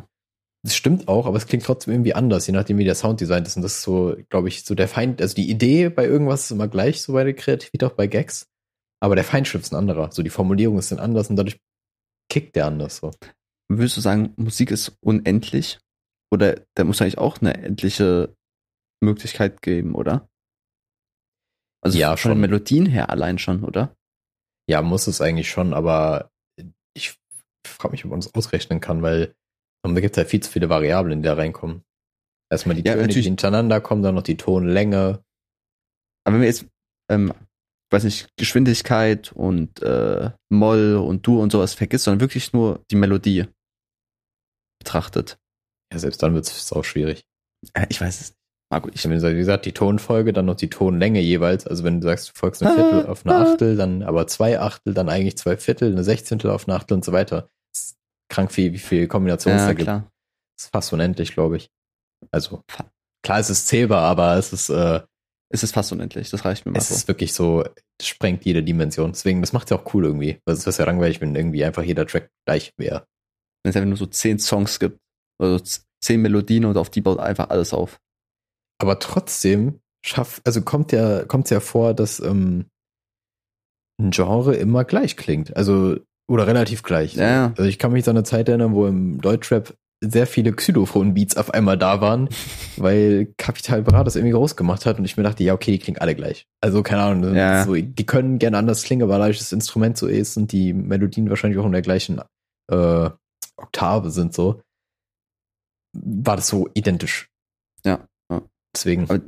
[0.62, 3.48] Das stimmt auch, aber es klingt trotzdem irgendwie anders, je nachdem, wie der Sound designt
[3.48, 3.56] ist.
[3.56, 6.50] Und das ist so, glaube ich, so der Feind, also die Idee bei irgendwas ist
[6.52, 8.46] immer gleich, so bei der Kreativität, auch bei Gags.
[9.00, 10.12] Aber der Feinschliff ist ein anderer.
[10.12, 11.58] So die Formulierung ist dann anders und dadurch
[12.30, 13.10] kickt der anders so.
[13.68, 15.80] Würdest du sagen, Musik ist unendlich?
[16.32, 18.34] Oder da muss eigentlich auch eine endliche
[19.02, 20.28] Möglichkeit geben, oder?
[21.84, 22.40] Also Ja, von schon.
[22.40, 23.94] Melodien her allein schon, oder?
[24.68, 26.30] Ja, muss es eigentlich schon, aber
[26.96, 27.18] ich
[27.66, 29.34] frage mich, ob man das ausrechnen kann, weil
[29.84, 31.82] da gibt es halt viel zu viele Variablen, die da reinkommen.
[32.50, 33.26] Erstmal die Ja, Töne, die natürlich.
[33.26, 35.24] hintereinander kommen, dann noch die Tonlänge.
[36.24, 36.66] Aber wenn wir jetzt,
[37.10, 37.34] ähm,
[37.90, 42.96] weiß nicht, Geschwindigkeit und äh, Moll und Dur und sowas vergisst, sondern wirklich nur die
[42.96, 43.46] Melodie
[44.78, 45.38] betrachtet.
[45.92, 47.24] Ja, selbst dann wird es auch schwierig.
[47.74, 48.38] Äh, ich weiß es nicht.
[48.70, 51.66] Marco, ich, wenn du sagst, wie gesagt, die Tonfolge, dann noch die Tonlänge jeweils.
[51.66, 54.94] Also wenn du sagst, du folgst eine Viertel auf eine Achtel, dann aber zwei Achtel,
[54.94, 57.50] dann eigentlich zwei Viertel, eine Sechzehntel auf eine Achtel und so weiter.
[57.72, 57.96] Das ist
[58.30, 59.84] krank viel, wie viel Kombinationen es ja, da gibt.
[59.84, 60.10] klar.
[60.56, 61.68] Das ist fast unendlich, glaube ich.
[62.30, 62.62] Also
[63.22, 65.00] klar, es ist zählbar, aber es ist, äh,
[65.50, 66.94] Es ist fast unendlich, das reicht mir mal es so.
[66.94, 67.62] ist wirklich so,
[68.00, 69.12] es sprengt jede Dimension.
[69.12, 70.40] Deswegen, das macht ja auch cool irgendwie.
[70.46, 73.06] Weil es ist ja langweilig, wenn irgendwie einfach jeder Track gleich wäre.
[73.62, 74.98] Wenn es einfach nur so zehn Songs gibt,
[75.42, 77.98] oder so z- zehn Melodien und auf die baut einfach alles auf.
[78.80, 82.66] Aber trotzdem schafft, also kommt ja, kommt ja vor, dass ähm,
[84.00, 85.56] ein Genre immer gleich klingt.
[85.56, 85.96] Also,
[86.30, 87.14] oder relativ gleich.
[87.14, 87.48] Ja.
[87.56, 89.74] Also ich kann mich an eine Zeit erinnern, wo im Deutschrap
[90.04, 92.28] sehr viele Xylophon-Beats auf einmal da waren,
[92.76, 95.78] weil Capital Bra das irgendwie groß gemacht hat und ich mir dachte, ja, okay, die
[95.78, 96.46] klingen alle gleich.
[96.60, 97.64] Also, keine Ahnung, Ja.
[97.64, 101.28] so, die können gerne anders klingen, aber dadurch das Instrument so ist und die Melodien
[101.30, 102.20] wahrscheinlich auch in der gleichen
[102.72, 103.10] äh,
[103.56, 104.60] Oktave sind so,
[105.92, 107.28] war das so identisch.
[107.84, 108.42] Ja, ja.
[108.74, 109.04] Deswegen.
[109.10, 109.20] Aber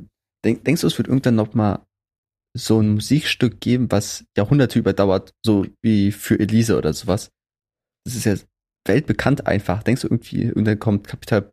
[0.43, 1.85] denk, denkst du, es wird irgendwann noch mal
[2.57, 7.31] so ein Musikstück geben, was Jahrhunderte überdauert, so wie für Elise oder sowas?
[8.05, 8.35] Das ist ja
[8.87, 9.83] weltbekannt einfach.
[9.83, 11.51] Denkst du irgendwie, irgendwann kommt Kapital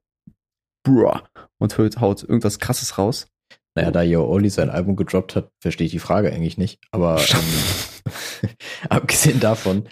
[0.84, 3.26] Bra und hört, haut irgendwas krasses raus?
[3.74, 6.80] Naja, da Yo Oli sein Album gedroppt hat, verstehe ich die Frage eigentlich nicht.
[6.90, 8.50] Aber ähm,
[8.88, 9.88] abgesehen davon,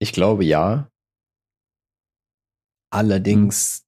[0.00, 0.88] ich glaube ja.
[2.92, 3.84] Allerdings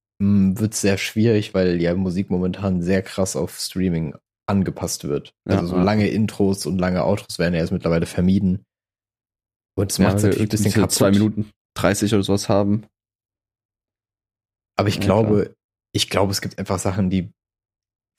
[0.59, 4.15] wird es sehr schwierig, weil ja Musik momentan sehr krass auf Streaming
[4.47, 5.35] angepasst wird.
[5.49, 5.83] Ja, also so ja.
[5.83, 8.65] lange Intros und lange Outros werden ja jetzt mittlerweile vermieden.
[9.79, 10.93] Und es macht es natürlich ein bisschen so kaputt.
[10.93, 12.87] zwei Minuten 30 oder sowas haben.
[14.77, 15.55] Aber ich Ja, glaube,
[15.95, 17.33] ich glaube, es gibt einfach Sachen, die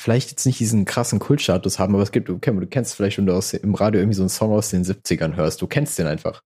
[0.02, 3.18] vielleicht jetzt nicht diesen krassen Kultstatus haben, aber es gibt, du, kenn- du kennst vielleicht,
[3.18, 5.98] wenn du aus, im Radio irgendwie so einen Song aus den 70ern hörst, du kennst
[6.00, 6.42] den einfach.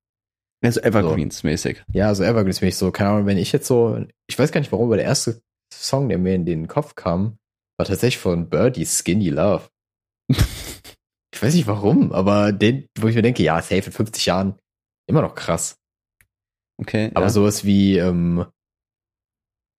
[0.63, 1.83] Ja, so Evergreens-mäßig.
[1.93, 4.71] Ja, so Evergreens mich so, keine Ahnung, wenn ich jetzt so, ich weiß gar nicht
[4.71, 5.41] warum, aber der erste
[5.73, 7.37] Song, der mir in den Kopf kam,
[7.77, 9.69] war tatsächlich von Birdie Skinny Love.
[11.35, 14.55] Ich weiß nicht warum, aber den, wo ich mir denke, ja, safe in 50 Jahren,
[15.07, 15.77] immer noch krass.
[16.81, 17.11] Okay.
[17.13, 17.29] Aber ja.
[17.29, 18.45] sowas wie ähm,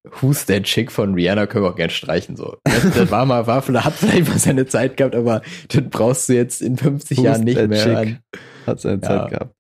[0.05, 2.37] Who's That Chick von Rihanna können wir auch gern streichen.
[2.37, 2.59] So.
[2.63, 6.35] Das, das war mal, war, hat vielleicht mal seine Zeit gehabt, aber das brauchst du
[6.35, 7.97] jetzt in 50 Who's Jahren nicht that mehr chick?
[7.97, 8.23] an.
[8.67, 9.09] Hat seine Ja.
[9.09, 9.55] Zeit gehabt.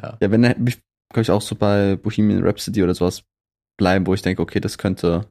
[0.00, 0.18] Ja.
[0.20, 0.80] Ja, wenn er mich,
[1.12, 3.22] glaube ich, auch so bei Bohemian Rhapsody oder sowas
[3.78, 5.28] bleiben, wo ich denke, okay, das könnte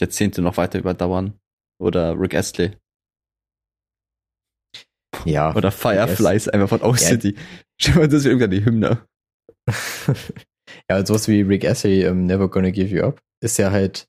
[0.00, 1.38] Jahrzehnte noch weiter überdauern.
[1.80, 2.76] Oder Rick Astley.
[5.24, 5.54] Ja.
[5.54, 6.96] Oder Fireflies, einfach von O Ja.
[6.96, 7.36] City.
[7.80, 9.06] Stell dir mal, das ist irgendwann die Hymne.
[10.90, 14.06] ja, sowas wie Rick Astley, ähm, Never Gonna Give You Up, ist ja halt,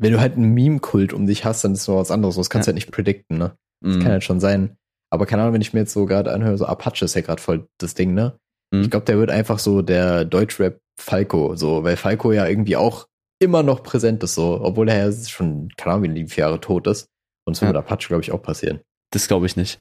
[0.00, 2.36] wenn du halt einen Meme-Kult um dich hast, dann ist noch was anderes.
[2.36, 2.72] Das kannst du Ja.
[2.72, 3.56] halt nicht predikten, ne?
[3.82, 4.00] Das Mhm.
[4.02, 4.76] kann halt schon sein.
[5.12, 7.42] Aber keine Ahnung, wenn ich mir jetzt so gerade anhöre, so Apache ist ja gerade
[7.42, 8.38] voll das Ding, ne?
[8.72, 8.82] Mhm.
[8.82, 13.08] Ich glaube, der wird einfach so der Deutschrap Falco, so, weil Falco ja irgendwie auch
[13.40, 17.08] immer noch präsent ist, so, obwohl er ja schon, keine Ahnung, wie Jahre tot ist.
[17.46, 17.72] Und so Ja.
[17.72, 18.80] wird Apache, glaube ich, auch passieren.
[19.12, 19.80] Das glaube ich nicht.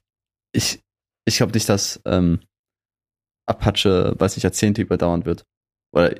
[0.53, 0.81] Ich,
[1.27, 2.39] ich glaube nicht, dass ähm,
[3.47, 5.43] Apache, weiß nicht, Jahrzehnte überdauern wird.
[5.93, 6.15] Oder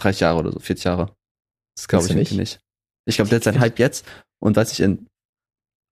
[0.00, 1.14] 30 Jahre oder so, 40 Jahre.
[1.76, 2.32] Das glaube ich nicht.
[2.32, 2.60] nicht.
[3.06, 4.06] Ich glaube, der hat seinen Hype jetzt
[4.40, 5.08] und weiß ich, in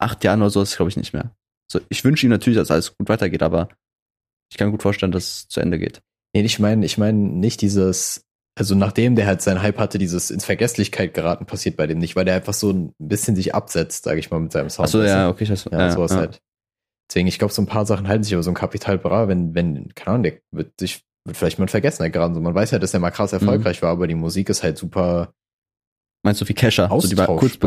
[0.01, 1.35] acht Jahren oder so, das glaube ich nicht mehr.
[1.70, 3.68] So, ich wünsche ihm natürlich, dass alles gut weitergeht, aber
[4.51, 6.01] ich kann gut vorstellen, dass es zu Ende geht.
[6.35, 8.24] Nee, ich meine, ich meine nicht dieses,
[8.61, 12.14] also nachdem der halt seinen Hype hatte, dieses ins Vergesslichkeit geraten passiert bei dem nicht,
[12.14, 14.86] weil der einfach so ein bisschen sich absetzt, sage ich mal, mit seinem Sound.
[14.86, 15.68] Achso, ja, okay, ich weiß.
[15.72, 16.40] Ja, sowas halt.
[17.08, 19.54] Deswegen, ich glaube, so ein paar Sachen halten sich aber so ein Kapital Bra, wenn,
[19.54, 22.34] wenn, keine Ahnung, der wird sich, wird vielleicht mal in Vergessenheit geraten.
[22.34, 24.78] So, man weiß ja, dass der mal krass erfolgreich war, aber die Musik ist halt
[24.78, 25.32] super
[26.22, 26.88] Meinst du wie Kesha?
[27.00, 27.58] So, die war kurz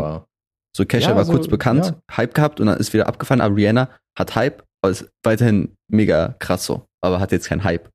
[0.76, 2.16] so Kesha Ja, war so, kurz bekannt, ja.
[2.16, 6.36] Hype gehabt und dann ist wieder abgefallen, aber Rihanna hat Hype, aber ist weiterhin mega
[6.38, 7.90] krass so, aber hat jetzt keinen Hype.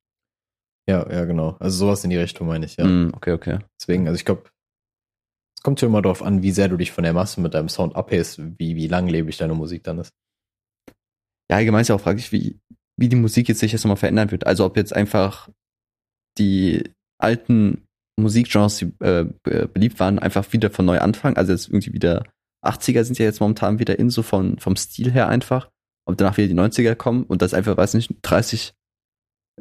[0.89, 1.55] Ja, ja, genau.
[1.59, 2.85] Also sowas in die Richtung meine ich, ja.
[2.85, 3.59] Mm, okay, okay.
[3.79, 4.49] Deswegen, also ich glaube,
[5.55, 7.69] es kommt ja immer darauf an, wie sehr du dich von der Masse mit deinem
[7.69, 10.09] Sound abhältst, wie, wie langlebig deine Musik dann ist.
[11.51, 12.59] Ja, allgemein ist ja auch fraglich, wie,
[12.97, 14.47] wie die Musik jetzt sich jetzt nochmal verändern wird.
[14.47, 15.49] Also ob jetzt einfach
[16.37, 16.89] die
[17.21, 17.85] alten
[18.19, 21.37] Musikgenres, die äh, be- beliebt waren, einfach wieder von neu anfangen.
[21.37, 22.23] Also jetzt irgendwie wieder
[22.65, 25.69] 80er sind ja jetzt momentan wieder in, so von, vom Stil her einfach.
[26.07, 28.73] Ob danach wieder die 90er kommen und das einfach, weiß nicht, 30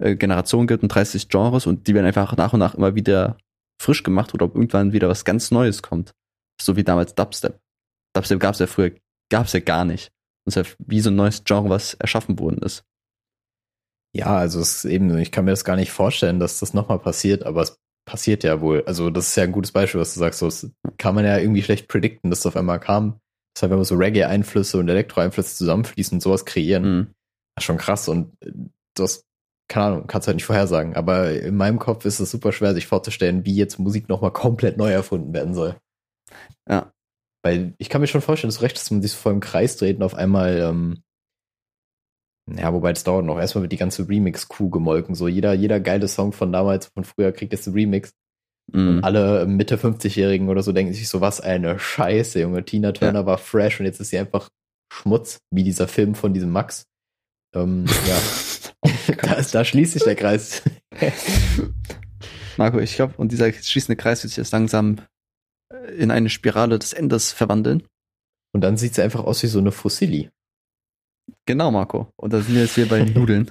[0.00, 3.36] äh, Generationen gibt und 30 Genres und die werden einfach nach und nach immer wieder
[3.80, 6.12] frisch gemacht oder ob irgendwann wieder was ganz Neues kommt.
[6.60, 7.58] So wie damals Dubstep.
[8.14, 8.92] Dubstep gab es ja früher,
[9.30, 10.10] gab es ja gar nicht.
[10.44, 12.84] Das ist ja wie so ein neues Genre, was erschaffen worden ist.
[14.16, 16.98] Ja, also es ist eben, ich kann mir das gar nicht vorstellen, dass das nochmal
[16.98, 17.76] passiert, aber es
[18.06, 18.82] passiert ja wohl.
[18.86, 20.40] Also das ist ja ein gutes Beispiel, was du sagst.
[20.40, 23.20] So, das kann man ja irgendwie schlecht predikten, dass das auf einmal kam.
[23.54, 27.06] Deshalb, wenn wir so Reggae-Einflüsse und Elektro-Einflüsse zusammenfließen und sowas kreieren, Mhm.
[27.54, 28.52] das ist schon krass und äh,
[28.94, 29.24] das,
[29.68, 30.96] keine Ahnung, kannst du halt nicht vorhersagen.
[30.96, 34.78] Aber in meinem Kopf ist es super schwer, sich vorzustellen, wie jetzt Musik nochmal komplett
[34.78, 35.76] neu erfunden werden soll.
[36.68, 36.92] Ja.
[37.42, 39.40] Weil ich kann mir schon vorstellen, dass du recht, dass man sich so voll im
[39.40, 41.02] Kreis dreht und auf einmal, ähm,
[42.50, 43.38] ja, wobei das dauert noch.
[43.38, 45.14] Erstmal wird die ganze Remix-Crew gemolken.
[45.14, 48.12] So jeder, jeder geile Song von damals, von früher kriegt jetzt einen Remix.
[48.72, 48.88] Mhm.
[48.88, 52.64] Und alle Mitte 50-Jährigen oder so denken sich so, was eine Scheiße, Junge.
[52.64, 54.48] Tina Turner war fresh und jetzt ist sie einfach
[54.92, 56.84] Schmutz, wie dieser Film von diesem Max.
[57.54, 58.16] Ähm, ja,
[59.22, 60.62] da, ist- da schließt sich der Kreis.
[62.56, 65.00] Marco, ich glaube, und dieser schließende Kreis wird sich jetzt langsam
[65.72, 67.84] äh, in eine Spirale des Endes verwandeln.
[68.54, 70.30] Und dann sieht sie einfach aus wie so eine Fossili.
[71.46, 72.10] Genau, Marco.
[72.16, 73.50] Und da sind wir jetzt wieder bei den Nudeln.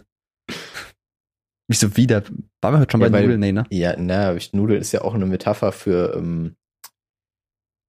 [1.70, 2.24] Wieso wieder?
[2.62, 3.40] Waren wir heute schon Ja, bei weil- Nudeln?
[3.40, 3.66] Nee, ne?
[3.70, 6.56] Ja, na, Nudeln ist ja auch eine Metapher für, ähm,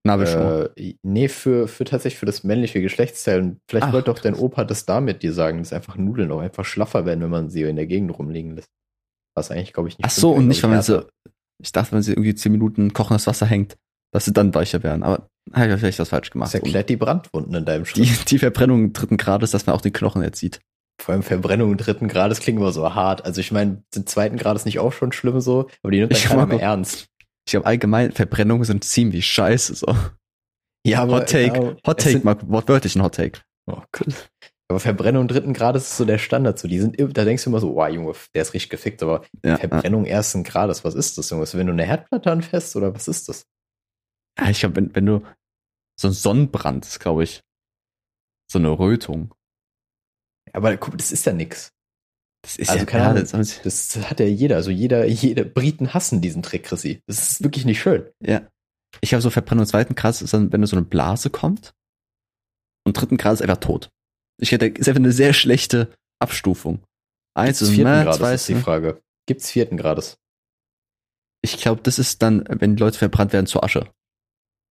[0.08, 0.70] Nabelschnur.
[0.76, 3.40] äh, nee, für, für tatsächlich für das männliche Geschlechtsteil.
[3.40, 6.40] Und vielleicht Ach, wollte doch dein Opa das damit dir sagen, dass einfach Nudeln auch
[6.40, 8.68] einfach schlaffer werden, wenn man sie in der Gegend rumliegen lässt.
[9.34, 11.08] Was eigentlich, glaube ich, nicht Ach so, und nicht, weil glaub man härter.
[11.62, 13.76] ich dachte, wenn sie irgendwie zehn Minuten kochendes Wasser hängt,
[14.12, 15.02] dass sie dann weicher werden.
[15.02, 16.54] Aber habe ich vielleicht was falsch Das gemacht.
[16.54, 18.04] Und erklärt die Brandwunden in deinem Schritt.
[18.04, 20.60] die, die Verbrennung dritten Grades, dass man auch den Knochen jetzt sieht.
[21.00, 23.24] Vor allem Verbrennung dritten Grades klingt immer so hart.
[23.24, 26.24] Also ich meine, den zweiten Grades nicht auch schon schlimm so, aber die nimmt Ich
[26.24, 27.08] keiner mehr ernst.
[27.48, 29.74] Ich glaube allgemein, Verbrennungen sind ziemlich scheiße.
[29.74, 29.96] So.
[30.86, 33.40] Ja, aber, Hot Take, ja, Hot Take, Marco, wortwörtlich ein Hot Take.
[33.64, 34.30] Oh Gott.
[34.68, 36.58] Aber Verbrennung dritten Grades ist so der Standard.
[36.58, 39.24] So, die sind, da denkst du immer so, wow, Junge, der ist richtig gefickt, aber
[39.42, 39.56] Ja, ja.
[39.56, 41.44] Verbrennung ersten Grades, was ist das, Junge?
[41.44, 43.46] Ist, wenn du eine Herdplatte anfährst oder was ist das?
[44.38, 45.22] Ja, ich glaube, wenn, wenn du
[45.98, 47.40] so ein Sonnenbrand ist, glaube ich,
[48.52, 49.34] so eine Rötung.
[50.52, 51.72] Aber guck, das ist ja nix.
[52.42, 53.26] Das ist Also ja, keine Ahnung.
[53.30, 54.56] das, Das hat ja jeder.
[54.56, 57.02] Also jeder, jeder Briten hassen diesen Trick, Chrissy.
[57.06, 58.06] Das ist wirklich nicht schön.
[58.20, 58.46] ja.
[59.02, 61.74] Ich habe so Verbrennung zweiten Grades ist dann, wenn so eine Blase kommt
[62.86, 63.90] und dritten Grades ist einfach tot.
[64.40, 66.82] Ich hätte, ist einfach eine sehr schlechte Abstufung.
[67.36, 69.02] Eins ist vierten mehr, Grades, zwei ist die ist, Frage.
[69.26, 70.16] Gibt's vierten Grades?
[71.44, 73.92] ich glaube, das ist dann, wenn die Leute verbrannt werden zur Asche.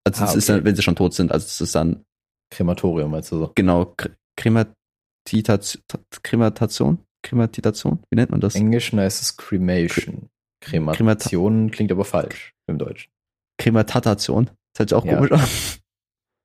[0.04, 0.58] Also Ah, das ist okay.
[0.58, 2.04] dann, wenn sie schon tot sind, also das ist dann
[2.52, 3.52] Krematorium, meinst du so?
[3.54, 5.82] genau Kre- Krematitation,
[6.24, 7.04] Krematation?
[7.28, 8.02] Krematitation?
[8.10, 8.54] Wie nennt man das?
[8.54, 10.28] Im Englischen heißt es Cremation.
[10.60, 13.10] Krematation klingt aber falsch im Deutschen.
[13.58, 14.46] Krematatation.
[14.72, 15.16] Das hört sich auch Ja.
[15.16, 15.40] komisch an.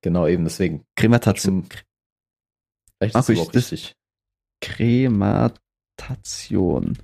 [0.03, 0.83] Genau, eben deswegen.
[0.97, 1.65] Krematation.
[2.99, 3.95] Vielleicht Marco, ist es ich- auch das- richtig.
[4.61, 6.97] Krematation.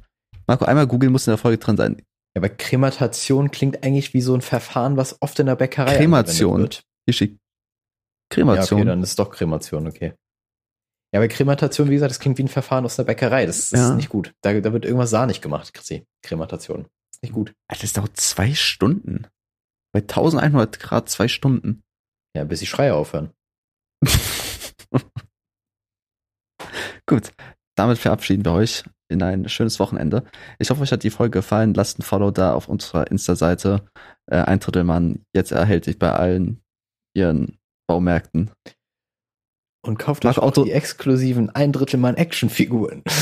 [0.47, 1.97] Marco, einmal googeln muss in der Folge drin sein.
[2.36, 6.61] Ja, aber Krematation klingt eigentlich wie so ein Verfahren, was oft in der Bäckerei Kremation.
[6.61, 6.84] wird.
[7.05, 7.38] Hier steht Ja,
[8.30, 8.80] Kremation.
[8.82, 10.13] okay, dann ist doch Kremation, okay.
[11.12, 13.45] Ja, aber Krematation, wie gesagt, das klingt wie ein Verfahren aus der Bäckerei.
[13.45, 13.89] Das, das Ja.
[13.89, 14.34] ist nicht gut.
[14.41, 16.05] Da, da wird irgendwas sahnig gemacht, Chrissy.
[16.24, 16.86] Krematation.
[17.12, 17.53] Ist nicht gut.
[17.68, 19.26] Alter, das dauert zwei Stunden.
[19.91, 21.82] Bei 1100 Grad zwei Stunden.
[22.36, 23.32] Ja, bis die Schreie aufhören.
[27.07, 27.32] Gut,
[27.76, 30.24] damit verabschieden wir euch in ein schönes Wochenende.
[30.60, 31.74] Ich hoffe, euch hat die Folge gefallen.
[31.74, 33.89] Lasst ein Follow da auf unserer Insta-Seite.
[34.28, 36.62] Äh, ein Drittel Mann jetzt erhältlich bei allen
[37.16, 37.57] ihren
[37.88, 38.51] Baumärkten.
[39.86, 43.03] Und kauft Marco, euch auch Auto- die exklusiven ein Drittel Mann Actionfiguren.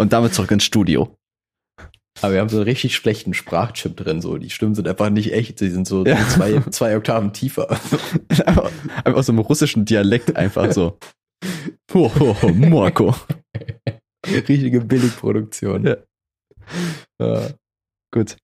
[0.00, 1.16] Und damit zurück ins Studio.
[2.20, 4.20] aber wir haben so einen richtig schlechten Sprachchip drin.
[4.20, 5.58] So, die Stimmen sind einfach nicht echt.
[5.58, 6.16] Sie sind so Ja.
[6.28, 7.70] zwei, zwei Oktaven tiefer.
[8.46, 8.70] einfach,
[9.04, 10.98] einfach so im russischen Dialekt einfach so.
[11.94, 13.14] Ho, ho, ho, Marco.
[14.26, 15.86] Richtige Billigproduktion.
[15.86, 15.96] Ja.
[17.20, 17.50] Ja.
[18.12, 18.36] Gut.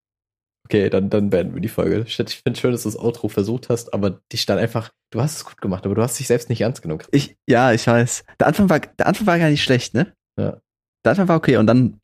[0.66, 2.04] Okay, dann, dann beenden wir die Folge.
[2.06, 5.36] Ich finde schön, dass du das Outro versucht hast, aber dich dann einfach, du hast
[5.36, 7.06] es gut gemacht, aber du hast dich selbst nicht ernst genug.
[7.10, 8.24] Ich, ja, ich weiß.
[8.40, 10.14] Der Anfang war, der Anfang war gar nicht schlecht, ne?
[10.38, 10.60] Ja.
[11.04, 12.00] Der Anfang war okay und dann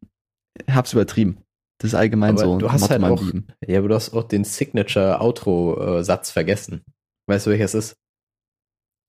[0.70, 1.42] hab's übertrieben.
[1.80, 2.58] Das ist allgemein Aber so.
[2.58, 3.46] du hast halt auch- Leben.
[3.66, 6.84] Ja, aber du hast auch den Signature-Outro-Satz vergessen.
[7.26, 7.96] Weißt du, welcher es ist?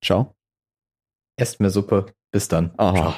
[0.04, 0.34] Ciao.
[1.38, 2.06] Esst mehr Suppe.
[2.32, 2.74] Bis dann.
[2.78, 2.93] Ah.
[2.93, 3.14] Ciao.